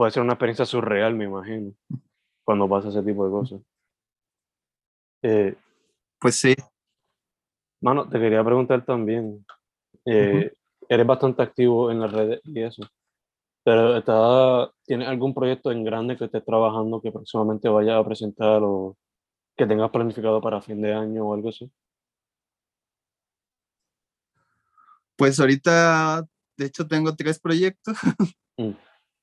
Puede 0.04 0.12
ser 0.12 0.24
una 0.24 0.34
experiencia 0.34 0.66
surreal, 0.66 1.16
me 1.16 1.24
imagino, 1.24 1.72
cuando 2.44 2.68
pasa 2.68 2.90
ese 2.90 3.02
tipo 3.04 3.24
de 3.24 3.32
cosas. 3.32 3.62
Eh, 5.22 5.56
Pues 6.20 6.36
sí. 6.36 6.54
mano, 7.82 8.10
te 8.10 8.20
quería 8.20 8.44
preguntar 8.44 8.84
también, 8.84 9.46
eh, 10.04 10.52
eres 10.90 11.08
bastante 11.08 11.42
activo 11.42 11.90
en 11.90 12.02
las 12.02 12.12
redes 12.12 12.42
y 12.44 12.64
eso, 12.64 12.84
pero 13.64 13.96
está, 13.96 14.70
¿tienes 14.86 15.08
algún 15.08 15.34
proyecto 15.34 15.72
en 15.72 15.86
grande 15.86 16.18
que 16.18 16.26
estés 16.26 16.44
trabajando 16.44 17.00
que 17.00 17.14
próximamente 17.14 17.70
vayas 17.70 17.96
a 17.96 18.04
presentar 18.06 18.62
o 18.62 18.98
que 19.56 19.66
tengas 19.66 19.90
planificado 19.90 20.42
para 20.42 20.62
fin 20.62 20.82
de 20.82 20.94
año 20.94 21.30
o 21.30 21.34
algo 21.34 21.48
así? 21.48 21.72
Pues 25.16 25.40
ahorita, 25.40 26.26
de 26.58 26.66
hecho, 26.66 26.86
tengo 26.86 27.16
tres 27.16 27.40
proyectos. 27.40 27.96
Mm. 28.58 28.74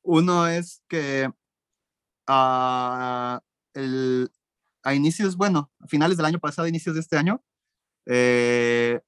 Uno 0.03 0.47
es 0.49 0.83
que 0.89 1.31
ah, 2.27 3.41
el- 3.75 4.31
a 4.83 4.95
inicios, 4.95 5.37
bueno, 5.37 5.71
a 5.81 5.87
finales 5.87 6.17
del 6.17 6.27
año 6.27 6.39
pasado, 6.39 6.67
inicios 6.69 6.95
de 6.95 7.01
este 7.03 7.17
año, 7.17 7.43
eh, 8.07 9.01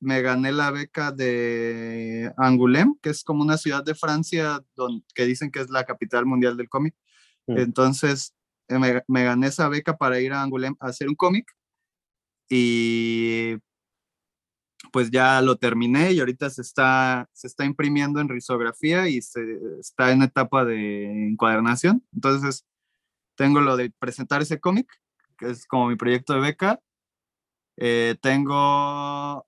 me 0.00 0.22
gané 0.22 0.52
la 0.52 0.70
beca 0.70 1.12
de 1.12 2.32
Angoulême, 2.36 2.94
que 3.02 3.10
es 3.10 3.24
como 3.24 3.42
una 3.42 3.58
ciudad 3.58 3.84
de 3.84 3.94
Francia 3.94 4.60
don- 4.76 5.04
que 5.14 5.26
dicen 5.26 5.50
que 5.50 5.60
es 5.60 5.70
la 5.70 5.84
capital 5.84 6.24
mundial 6.24 6.56
del 6.56 6.68
cómic. 6.68 6.94
Mm. 7.46 7.58
Entonces, 7.58 8.34
eh, 8.68 8.78
me, 8.78 9.02
me 9.08 9.24
gané 9.24 9.48
esa 9.48 9.68
beca 9.68 9.96
para 9.96 10.20
ir 10.20 10.32
a 10.32 10.42
Angoulême 10.42 10.76
a 10.80 10.88
hacer 10.88 11.08
un 11.08 11.16
cómic 11.16 11.52
y 12.48 13.56
pues 14.92 15.10
ya 15.10 15.40
lo 15.42 15.56
terminé 15.56 16.12
y 16.12 16.20
ahorita 16.20 16.50
se 16.50 16.62
está, 16.62 17.28
se 17.32 17.46
está 17.46 17.64
imprimiendo 17.64 18.20
en 18.20 18.28
risografía 18.28 19.08
y 19.08 19.22
se, 19.22 19.40
está 19.80 20.12
en 20.12 20.22
etapa 20.22 20.64
de 20.64 21.28
encuadernación. 21.30 22.04
Entonces, 22.12 22.64
tengo 23.36 23.60
lo 23.60 23.76
de 23.76 23.90
presentar 23.98 24.42
ese 24.42 24.60
cómic, 24.60 24.88
que 25.36 25.50
es 25.50 25.66
como 25.66 25.88
mi 25.88 25.96
proyecto 25.96 26.34
de 26.34 26.40
beca. 26.40 26.80
Eh, 27.76 28.16
tengo 28.20 29.46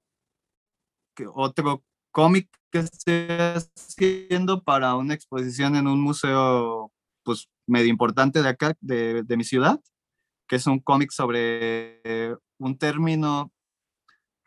otro 1.35 1.85
cómic 2.13 2.49
que 2.71 2.79
estoy 2.79 3.27
haciendo 3.29 4.63
para 4.63 4.95
una 4.95 5.15
exposición 5.15 5.77
en 5.77 5.87
un 5.87 6.01
museo, 6.01 6.93
pues 7.25 7.49
medio 7.67 7.89
importante 7.89 8.43
de 8.43 8.49
acá, 8.49 8.75
de, 8.81 9.23
de 9.23 9.37
mi 9.37 9.45
ciudad, 9.45 9.81
que 10.49 10.57
es 10.57 10.67
un 10.67 10.81
cómic 10.81 11.11
sobre 11.11 12.01
un 12.59 12.79
término 12.79 13.53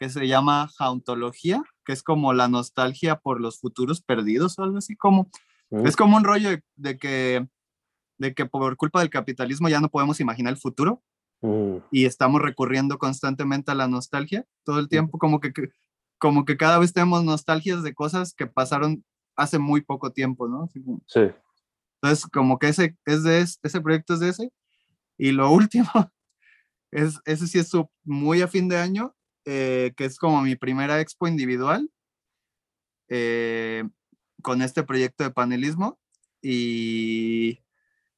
que 0.04 0.10
se 0.10 0.28
llama 0.28 0.68
jauntología, 0.78 1.64
que 1.86 1.94
es 1.94 2.04
como 2.04 2.34
la 2.34 2.48
nostalgia 2.50 3.16
por 3.20 3.40
los 3.40 3.60
futuros 3.60 4.02
perdidos 4.02 4.60
o 4.60 4.64
algo 4.64 4.78
así 4.78 4.96
como. 4.96 5.30
Mm, 5.72 5.88
Es 5.88 5.96
como 5.96 6.18
un 6.18 6.24
rollo 6.26 6.50
de, 6.50 6.64
de 6.76 6.98
que, 6.98 7.48
de 8.18 8.34
que 8.34 8.46
por 8.46 8.76
culpa 8.76 9.00
del 9.00 9.10
capitalismo 9.10 9.70
ya 9.70 9.80
no 9.80 9.90
podemos 9.90 10.20
imaginar 10.20 10.52
el 10.54 10.60
futuro 10.60 11.02
mm, 11.42 11.78
y 11.92 12.06
estamos 12.06 12.42
recurriendo 12.42 12.98
constantemente 12.98 13.72
a 13.72 13.76
la 13.76 13.88
nostalgia 13.88 14.46
todo 14.66 14.80
el 14.80 14.90
tiempo, 14.90 15.18
como 15.18 15.40
que, 15.40 15.52
como 16.20 16.44
que 16.46 16.58
cada 16.58 16.80
vez 16.80 16.92
tenemos 16.94 17.24
nostalgias 17.24 17.82
de 17.82 17.94
cosas 17.94 18.34
que 18.34 18.46
pasaron 18.48 19.04
hace 19.38 19.58
muy 19.58 19.82
poco 19.82 20.12
tiempo, 20.12 20.48
¿no? 20.50 20.70
Como- 20.74 21.02
Sí. 21.08 21.22
Entonces, 22.02 22.28
como 22.30 22.60
que 22.60 22.68
ese, 22.68 22.98
es 23.06 23.24
de 23.24 23.40
ese, 23.40 23.58
ese 23.64 23.80
proyecto 23.80 24.14
es 24.16 24.20
de 24.20 24.30
ese. 24.30 24.52
Y 25.18 25.32
lo 25.32 25.50
último, 25.52 25.90
es, 26.92 27.20
ese 27.26 27.48
sí 27.48 27.60
es 27.60 27.70
su- 27.70 27.90
muy 28.04 28.42
a 28.42 28.48
fin 28.50 28.68
de 28.68 28.78
año, 28.78 29.16
eh, 29.46 29.94
que 29.98 30.06
es 30.06 30.18
como 30.18 30.42
mi 30.42 30.56
primera 30.56 31.00
expo 31.02 31.28
individual 31.28 31.90
eh, 33.10 33.84
con 34.42 34.62
este 34.62 34.84
proyecto 34.84 35.24
de 35.24 35.32
panelismo. 35.32 36.00
Y, 36.42 37.60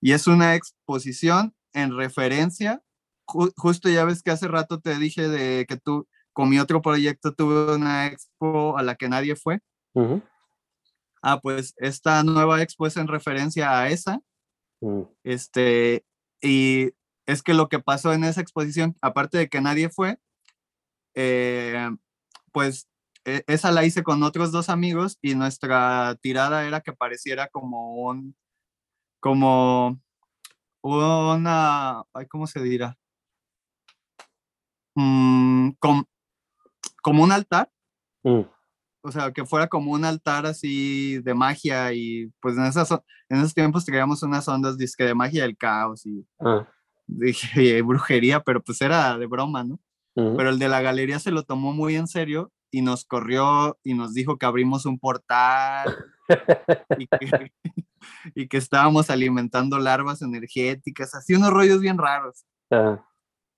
y 0.02 0.12
es 0.14 0.28
una 0.28 0.56
exposición 0.56 1.54
en 1.74 1.96
referencia. 1.96 2.82
ju- 3.28 3.54
justo 3.58 3.90
ya 3.90 4.06
ves 4.06 4.24
que 4.24 4.32
hace 4.32 4.48
rato 4.48 4.80
te 4.80 4.98
dije 4.98 5.28
de 5.28 5.66
que 5.68 5.78
tú, 5.78 6.08
con 6.34 6.50
mi 6.50 6.60
otro 6.60 6.82
proyecto, 6.82 7.34
tuve 7.34 7.76
una 7.76 8.08
expo 8.08 8.78
a 8.78 8.84
la 8.84 8.96
que 8.96 9.10
nadie 9.10 9.36
fue. 9.36 9.60
Ujú, 9.94 10.22
Ah, 11.22 11.40
pues 11.42 11.74
esta 11.78 12.24
nueva 12.24 12.62
expo 12.62 12.86
es 12.88 12.98
en 12.98 13.08
referencia 13.08 13.80
a 13.80 13.90
esa. 13.90 14.22
mm, 14.82 15.02
Este, 15.24 16.06
y 16.42 16.92
es 17.26 17.42
que 17.42 17.54
lo 17.56 17.68
que 17.70 17.80
pasó 17.80 18.14
en 18.14 18.24
esa 18.24 18.42
exposición, 18.42 18.96
aparte 19.02 19.38
de 19.40 19.50
que 19.50 19.62
nadie 19.62 19.90
fue, 19.90 20.20
eh, 21.16 21.90
pues 22.52 22.88
e- 23.26 23.44
esa 23.48 23.72
la 23.72 23.84
hice 23.86 24.04
con 24.04 24.22
otros 24.24 24.52
dos 24.52 24.70
amigos 24.70 25.18
y 25.22 25.36
nuestra 25.36 26.16
tirada 26.22 26.66
era 26.68 26.82
que 26.82 26.94
pareciera 26.94 27.48
como 27.48 27.96
un, 27.96 28.36
como 29.20 30.00
una, 30.82 32.04
ay, 32.14 32.28
¿cómo 32.30 32.46
se 32.48 32.62
dirá? 32.62 32.98
Mm, 34.96 35.72
com- 35.80 36.06
como 37.02 37.24
un 37.24 37.32
altar, 37.32 37.70
mm, 38.24 38.42
o 39.02 39.12
sea, 39.12 39.32
que 39.32 39.46
fuera 39.46 39.68
como 39.68 39.92
un 39.92 40.06
altar 40.06 40.46
así 40.46 41.20
de 41.20 41.34
magia 41.34 41.94
y 41.94 42.32
pues 42.40 42.58
en, 42.58 42.66
esas, 42.66 42.92
en 43.30 43.38
esos 43.38 43.54
tiempos 43.54 43.86
traíamos 43.86 44.24
unas 44.24 44.48
ondas 44.48 44.78
disque 44.78 45.04
de 45.04 45.14
magia 45.16 45.44
del 45.44 45.58
caos 45.58 46.06
y 46.06 46.26
ah, 46.40 46.46
dije 47.08 47.48
"Oye, 47.60 47.82
brujería, 47.82 48.40
pero 48.42 48.64
pues 48.64 48.82
era 48.82 49.18
de 49.18 49.26
broma, 49.28 49.64
¿no? 49.64 49.80
Pero 50.16 50.50
el 50.50 50.60
de 50.60 50.70
la 50.70 50.82
galería 50.82 51.20
se 51.20 51.32
lo 51.32 51.44
tomó 51.44 51.74
muy 51.74 51.96
en 51.96 52.08
serio 52.08 52.52
y 52.72 52.82
nos 52.82 53.04
corrió 53.06 53.78
y 53.84 53.94
nos 53.94 54.14
dijo 54.14 54.38
que 54.38 54.46
abrimos 54.46 54.86
un 54.86 54.98
portal 54.98 55.94
y 56.98 57.08
que, 57.08 57.52
y 58.36 58.48
que 58.48 58.58
estábamos 58.58 59.10
alimentando 59.10 59.80
larvas 59.80 60.22
energéticas, 60.22 61.14
así 61.16 61.34
unos 61.34 61.52
rollos 61.52 61.82
bien 61.82 61.98
raros. 61.98 62.46
ah, 62.72 63.06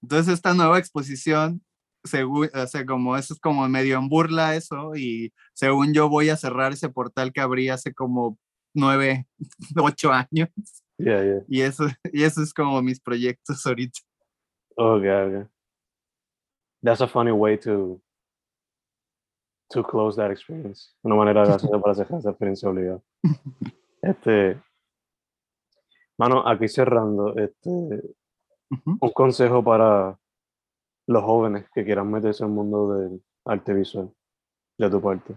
Entonces 0.02 0.34
esta 0.34 0.54
nueva 0.54 0.80
exposición, 0.80 1.62
según, 2.04 2.50
o 2.54 2.68
sea, 2.68 2.86
como 2.86 3.18
eso 3.18 3.34
es 3.34 3.40
como 3.40 3.68
medio 3.68 3.98
en 3.98 4.10
burla 4.10 4.56
eso 4.56 4.96
y 4.96 5.34
según 5.54 5.94
yo 5.94 6.10
voy 6.10 6.30
a 6.30 6.38
cerrar 6.38 6.74
ese 6.74 6.90
portal 6.90 7.32
que 7.34 7.42
abrí 7.42 7.70
hace 7.70 7.94
como 7.94 8.38
nueve, 8.74 9.28
ocho 9.82 10.12
años 10.12 10.50
yeah, 10.98 11.24
yeah. 11.24 11.44
y 11.48 11.62
eso, 11.62 11.88
y 12.14 12.24
eso 12.24 12.42
es 12.42 12.54
como 12.54 12.82
mis 12.82 13.00
proyectos 13.00 13.66
ahorita. 13.66 14.00
Okay, 14.76 15.10
okay. 15.10 15.57
That's 16.84 17.02
a 17.02 17.08
funny 17.08 17.32
way 17.32 17.58
to 17.58 18.02
to 19.70 19.84
close 19.84 20.16
that 20.16 20.32
experience. 20.32 20.96
Una 21.04 21.16
manera 21.16 21.46
graciosa 21.46 21.80
para 21.82 21.96
cerrar 21.96 22.20
esa 22.20 22.30
experiencia 22.30 22.70
obligada. 22.70 23.02
Este, 24.00 24.62
mano, 26.18 26.48
aquí 26.48 26.68
cerrando, 26.68 27.36
este, 27.36 27.70
un 28.86 29.12
consejo 29.14 29.64
para 29.64 30.18
los 31.08 31.24
jóvenes 31.24 31.66
que 31.74 31.84
quieran 31.84 32.12
meterse 32.12 32.44
en 32.44 32.52
el 32.52 32.56
mundo 32.56 32.94
del 32.94 33.24
arte 33.44 33.74
visual, 33.74 34.14
de 34.78 34.90
tu 34.90 35.02
parte. 35.02 35.36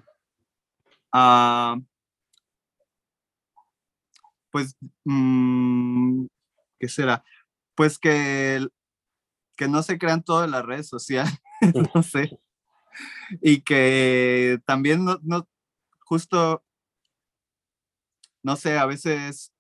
Ah, 1.11 1.79
pues, 4.50 4.76
mm, 5.05 6.26
¿qué 6.79 6.88
será? 6.88 7.24
Pues 7.74 7.98
que, 7.98 8.66
que 9.61 9.68
no 9.68 9.83
se 9.83 9.99
crean 9.99 10.23
todo 10.23 10.42
en 10.42 10.53
las 10.53 10.64
redes 10.64 10.88
sociales, 10.88 11.38
no 11.94 12.03
sé. 12.03 12.40
Y 13.42 13.61
que 13.61 14.59
también 14.64 15.05
no, 15.05 15.20
no, 15.23 15.46
justo, 16.01 16.64
no 18.42 18.57
sé, 18.57 18.79
a 18.79 18.87
veces 18.87 19.53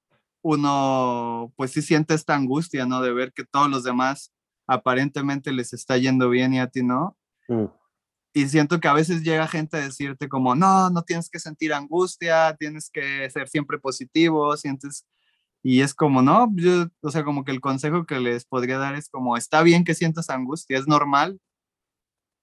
uno, 0.42 1.52
pues 1.54 1.72
sí 1.72 1.82
siente 1.82 2.14
esta 2.14 2.34
angustia, 2.34 2.86
¿no? 2.86 3.02
De 3.02 3.12
ver 3.12 3.34
que 3.34 3.44
todos 3.44 3.68
los 3.68 3.84
demás 3.84 4.32
aparentemente 4.66 5.52
les 5.52 5.74
está 5.74 5.98
yendo 5.98 6.30
bien 6.30 6.54
y 6.54 6.60
a 6.60 6.68
ti 6.68 6.82
no 6.82 7.18
Mm, 7.50 7.66
y 8.32 8.48
siento 8.48 8.78
que 8.78 8.86
a 8.86 8.92
veces 8.92 9.22
llega 9.22 9.48
gente 9.48 9.76
a 9.76 9.80
decirte 9.80 10.28
como, 10.28 10.54
no, 10.54 10.88
no 10.88 11.02
tienes 11.02 11.28
que 11.28 11.40
sentir 11.40 11.72
angustia, 11.74 12.54
tienes 12.56 12.88
que 12.88 13.28
ser 13.28 13.48
siempre 13.48 13.78
positivo, 13.78 14.56
sientes, 14.56 15.04
y 15.62 15.82
es 15.82 15.94
como, 15.94 16.22
no, 16.22 16.48
yo, 16.56 16.88
o 17.02 17.10
sea, 17.10 17.24
como 17.24 17.44
que 17.44 17.52
el 17.52 17.60
consejo 17.60 18.06
que 18.06 18.20
les 18.20 18.46
podría 18.46 18.78
dar 18.78 18.94
es 18.94 19.08
como, 19.10 19.36
está 19.36 19.62
bien 19.62 19.84
que 19.84 19.94
sientas 19.94 20.30
angustia, 20.30 20.78
es 20.78 20.88
normal, 20.88 21.38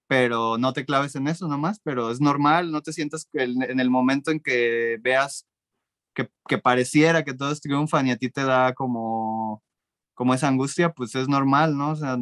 pero 0.08 0.58
no 0.58 0.74
te 0.74 0.86
claves 0.86 1.16
en 1.16 1.28
eso 1.28 1.48
nomás, 1.48 1.80
pero 1.84 2.12
es 2.12 2.22
normal, 2.22 2.72
no 2.72 2.82
te 2.82 2.94
sientas 2.94 3.28
que 3.32 3.44
en 3.44 3.80
el 3.80 3.90
momento 3.90 4.32
en 4.32 4.40
que 4.40 4.98
veas 5.02 5.46
que, 6.16 6.30
que 6.48 6.58
pareciera 6.60 7.24
que 7.24 7.34
todos 7.34 7.62
triunfan 7.62 8.08
y 8.08 8.12
a 8.12 8.18
ti 8.18 8.30
te 8.30 8.44
da 8.46 8.74
como, 8.74 9.64
como 10.16 10.34
esa 10.34 10.48
angustia, 10.50 10.94
pues 10.94 11.16
es 11.16 11.28
normal, 11.30 11.78
¿no? 11.78 11.92
O 11.92 11.96
sea, 11.96 12.18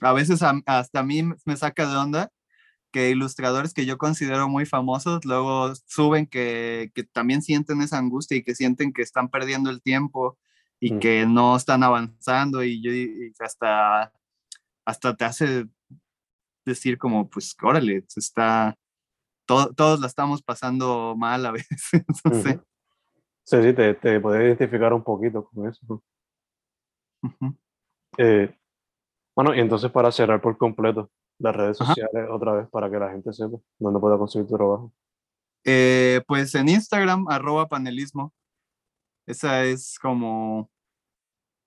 a 0.00 0.12
veces 0.12 0.40
hasta 0.42 1.00
a 1.00 1.02
mí 1.02 1.22
me 1.44 1.56
saca 1.56 1.88
de 1.88 1.96
onda 1.96 2.30
que 2.92 3.10
ilustradores 3.10 3.74
que 3.74 3.84
yo 3.86 3.98
considero 3.98 4.48
muy 4.48 4.64
famosos 4.66 5.24
luego 5.24 5.74
suben 5.86 6.26
que, 6.26 6.90
que 6.94 7.04
también 7.04 7.42
sienten 7.42 7.82
esa 7.82 7.98
angustia 7.98 8.36
y 8.36 8.42
que 8.42 8.54
sienten 8.54 8.92
que 8.92 9.02
están 9.02 9.28
perdiendo 9.28 9.70
el 9.70 9.82
tiempo 9.82 10.38
y 10.80 10.94
Mm. 10.94 10.98
que 11.00 11.26
no 11.26 11.56
están 11.56 11.82
avanzando 11.82 12.62
y 12.62 12.82
yo 12.82 12.92
y 12.92 13.32
hasta, 13.40 14.12
hasta 14.84 15.16
te 15.16 15.24
hace 15.24 15.66
decir 16.64 16.98
como, 16.98 17.28
pues, 17.30 17.56
órale, 17.62 18.04
está, 18.16 18.76
to- 19.46 19.72
todos 19.74 20.00
la 20.00 20.06
estamos 20.06 20.42
pasando 20.42 21.14
mal 21.16 21.46
a 21.46 21.50
veces, 21.52 22.04
no 22.24 22.42
sé. 22.42 22.60
Sí, 23.44 23.62
sí, 23.62 23.72
te, 23.72 23.94
te 23.94 24.20
puedes 24.20 24.42
identificar 24.44 24.92
un 24.92 25.02
poquito 25.04 25.44
con 25.44 25.68
eso. 25.68 25.80
¿no? 25.88 26.02
Ujú. 27.22 27.56
Eh, 28.18 28.54
bueno, 29.34 29.54
y 29.54 29.60
entonces 29.60 29.90
para 29.90 30.10
cerrar 30.10 30.40
por 30.40 30.56
completo, 30.58 31.10
las 31.38 31.54
redes 31.54 31.80
Ajá. 31.80 31.94
sociales 31.94 32.28
otra 32.30 32.52
vez 32.52 32.68
para 32.68 32.90
que 32.90 32.98
la 32.98 33.10
gente 33.10 33.32
sepa 33.32 33.58
dónde 33.78 34.00
pueda 34.00 34.18
conseguir 34.18 34.48
tu 34.48 34.56
trabajo. 34.56 34.92
Eh, 35.64 36.22
pues 36.26 36.54
en 36.54 36.68
Instagram, 36.68 37.26
arroba 37.28 37.66
panelismo. 37.66 38.32
Esa 39.26 39.64
es 39.64 39.98
como, 39.98 40.70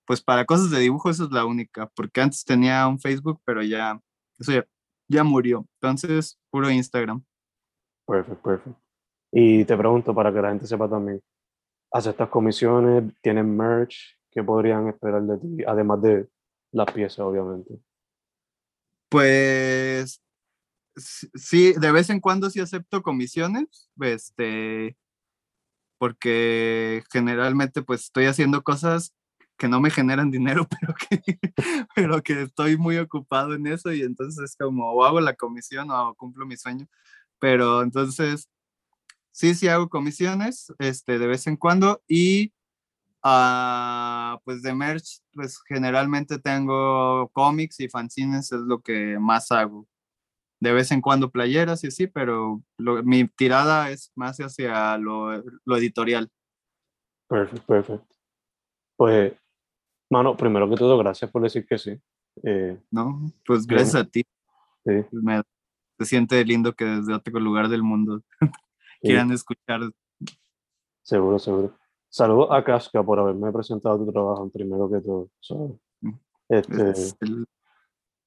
pues 0.06 0.22
para 0.22 0.46
cosas 0.46 0.70
de 0.70 0.78
dibujo, 0.78 1.10
esa 1.10 1.24
es 1.24 1.30
la 1.30 1.44
única, 1.44 1.86
porque 1.94 2.22
antes 2.22 2.44
tenía 2.44 2.86
un 2.88 2.98
Facebook, 2.98 3.40
pero 3.44 3.62
ya, 3.62 4.00
eso 4.38 4.52
ya, 4.52 4.66
ya 5.08 5.22
murió. 5.22 5.66
Entonces, 5.74 6.38
puro 6.50 6.70
Instagram. 6.70 7.22
Perfecto, 8.06 8.42
perfecto. 8.42 8.80
Y 9.30 9.64
te 9.64 9.76
pregunto 9.76 10.14
para 10.14 10.32
que 10.32 10.40
la 10.40 10.48
gente 10.48 10.66
sepa 10.66 10.88
también, 10.88 11.20
¿aceptas 11.92 12.28
comisiones? 12.30 13.12
¿Tienen 13.20 13.56
merch? 13.56 14.18
¿Qué 14.30 14.42
podrían 14.42 14.88
esperar 14.88 15.22
de 15.22 15.38
ti? 15.38 15.64
Además 15.66 16.00
de 16.00 16.28
las 16.72 16.90
piezas, 16.90 17.20
obviamente. 17.20 17.78
Pues 19.10 20.22
sí- 21.34 21.74
de 21.74 21.92
vez 21.92 22.10
en 22.10 22.20
cuando 22.20 22.50
sí 22.50 22.60
acepto 22.60 23.02
comisiones, 23.02 23.90
este, 24.00 24.96
porque 25.98 27.02
generalmente 27.12 27.82
pues 27.82 28.02
estoy 28.04 28.24
haciendo 28.26 28.62
cosas 28.62 29.12
que 29.58 29.68
no 29.68 29.80
me 29.80 29.90
generan 29.90 30.30
dinero, 30.30 30.66
pero 30.80 30.94
que, 30.94 31.38
pero 31.94 32.22
que 32.22 32.42
estoy 32.42 32.76
muy 32.78 32.96
ocupado 32.98 33.54
en 33.54 33.66
eso 33.66 33.92
y 33.92 34.02
entonces 34.02 34.42
es 34.42 34.56
como 34.56 34.90
o 34.92 35.04
hago 35.04 35.20
la 35.20 35.34
comisión 35.34 35.90
o 35.90 36.14
cumplo 36.14 36.46
mi 36.46 36.56
sueño, 36.56 36.86
pero 37.38 37.82
entonces 37.82 38.48
sí, 39.32 39.54
sí 39.54 39.68
hago 39.68 39.88
comisiones, 39.90 40.72
este, 40.78 41.18
de 41.18 41.26
vez 41.28 41.46
en 41.48 41.56
cuando 41.56 42.02
y 42.08 42.52
ah, 43.22 44.40
pues 44.44 44.62
de 44.62 44.74
merch, 44.74 45.20
pues 45.32 45.60
generalmente 45.68 46.38
tengo 46.38 47.28
cómics 47.32 47.80
y 47.80 47.88
fanzines, 47.88 48.52
es 48.52 48.60
lo 48.60 48.80
que 48.80 49.18
más 49.20 49.50
hago. 49.52 49.86
De 50.60 50.72
vez 50.72 50.90
en 50.90 51.00
cuando 51.00 51.30
playeras 51.30 51.82
y 51.84 51.88
así, 51.88 52.06
pero 52.06 52.62
lo- 52.78 53.02
mi 53.02 53.26
tirada 53.28 53.90
es 53.90 54.12
más 54.14 54.38
hacia 54.38 54.98
lo, 54.98 55.42
lo 55.64 55.76
editorial. 55.76 56.30
Perfecto, 57.28 57.66
perfecto. 57.66 58.06
Pues, 58.96 59.32
mano, 60.10 60.36
primero 60.36 60.68
que 60.68 60.76
todo, 60.76 60.98
gracias 60.98 61.30
por 61.30 61.42
decir 61.42 61.64
que 61.66 61.78
sí. 61.78 61.98
Eh, 62.42 62.78
¿no? 62.90 63.32
Pues 63.46 63.66
gracias 63.66 63.94
a 63.94 64.04
ti. 64.04 64.22
sí, 64.84 64.92
Me, 65.12 65.42
se 65.98 66.04
siente 66.04 66.44
lindo 66.44 66.74
que 66.74 66.84
desde 66.84 67.14
otro 67.14 67.40
lugar 67.40 67.68
del 67.68 67.82
mundo 67.82 68.22
sí, 68.40 68.54
quieran 69.02 69.30
escuchar. 69.32 69.80
seguro, 71.02 71.38
seguro. 71.38 71.78
Saludos 72.10 72.48
a 72.50 72.64
Casca 72.64 73.02
por 73.02 73.18
haberme 73.20 73.52
presentado 73.52 73.96
tu 73.98 74.10
trabajo 74.12 74.48
primero 74.50 74.90
que 74.90 75.00
todo. 75.00 75.28
So, 75.40 75.78
este, 76.48 76.90
Es 76.90 77.16
el- 77.20 77.46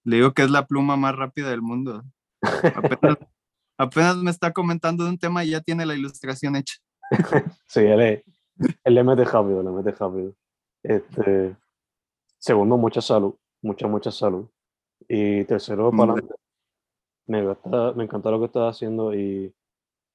le 0.05 0.15
digo 0.17 0.33
que 0.33 0.43
es 0.43 0.51
la 0.51 0.65
pluma 0.65 0.95
más 0.97 1.15
rápida 1.15 1.49
del 1.49 1.61
mundo. 1.61 2.03
Apenas, 2.41 3.17
apenas 3.77 4.17
me 4.17 4.31
está 4.31 4.51
comentando 4.53 5.03
de 5.03 5.09
un 5.11 5.17
tema 5.17 5.43
y 5.43 5.51
ya 5.51 5.61
tiene 5.61 5.85
la 5.85 5.95
ilustración 5.95 6.55
hecha. 6.55 6.75
Sí, 7.67 7.81
él, 7.81 8.23
él 8.83 8.93
le 8.93 9.03
mete 9.03 9.25
rápido, 9.25 9.61
le 9.63 9.69
mete 9.71 9.91
rápido. 9.91 10.33
Este, 10.83 11.55
segundo, 12.37 12.77
mucha 12.77 13.01
salud, 13.01 13.35
mucha, 13.61 13.87
mucha 13.87 14.11
salud. 14.11 14.47
Y 15.07 15.43
tercero, 15.45 15.91
para. 15.91 16.15
Me, 17.27 17.45
gusta- 17.45 17.93
me 17.93 18.03
encanta 18.03 18.31
lo 18.31 18.39
que 18.39 18.45
estás 18.45 18.75
haciendo 18.75 19.13
y 19.13 19.53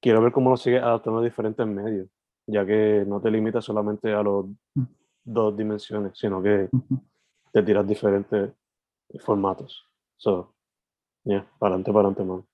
quiero 0.01 0.21
ver 0.21 0.31
cómo 0.31 0.49
lo 0.51 0.57
sigues 0.57 0.81
adaptando 0.81 1.19
a 1.19 1.23
diferentes 1.23 1.65
medios, 1.65 2.07
ya 2.51 2.65
que 2.65 3.03
no 3.07 3.21
te 3.21 3.29
limitas 3.31 3.63
solamente 3.65 4.11
a 4.13 4.21
los 4.23 4.45
Mm. 4.75 4.83
dos 5.23 5.55
dimensiones, 5.55 6.17
sino 6.17 6.41
que 6.41 6.69
te 7.51 7.63
tiras 7.63 7.87
diferentes 7.87 8.51
formatos. 9.21 9.85
So, 10.17 10.53
yeah, 11.23 11.43
para 11.59 11.75
adelante, 11.75 11.91
para 11.91 12.07
adelante, 12.09 12.23
man. 12.23 12.45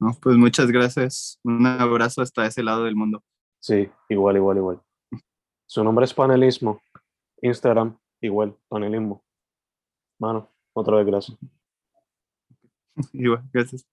No, 0.00 0.12
pues 0.20 0.36
muchas 0.36 0.70
gracias. 0.70 1.38
Un 1.44 1.66
abrazo 1.66 2.22
hasta 2.22 2.46
ese 2.46 2.62
lado 2.62 2.84
del 2.84 2.96
mundo. 2.96 3.22
Sí, 3.60 3.90
igual, 4.08 4.36
igual, 4.36 4.56
igual. 4.56 4.82
Su 5.66 5.84
nombre 5.84 6.04
es 6.04 6.14
Panelismo. 6.14 6.80
Instagram, 7.42 7.96
igual, 8.20 8.56
Panelismo. 8.68 9.22
Mano, 10.18 10.48
otra 10.74 10.96
vez 10.96 11.06
gracias. 11.06 11.38
Igual, 13.12 13.42
gracias. 13.52 13.86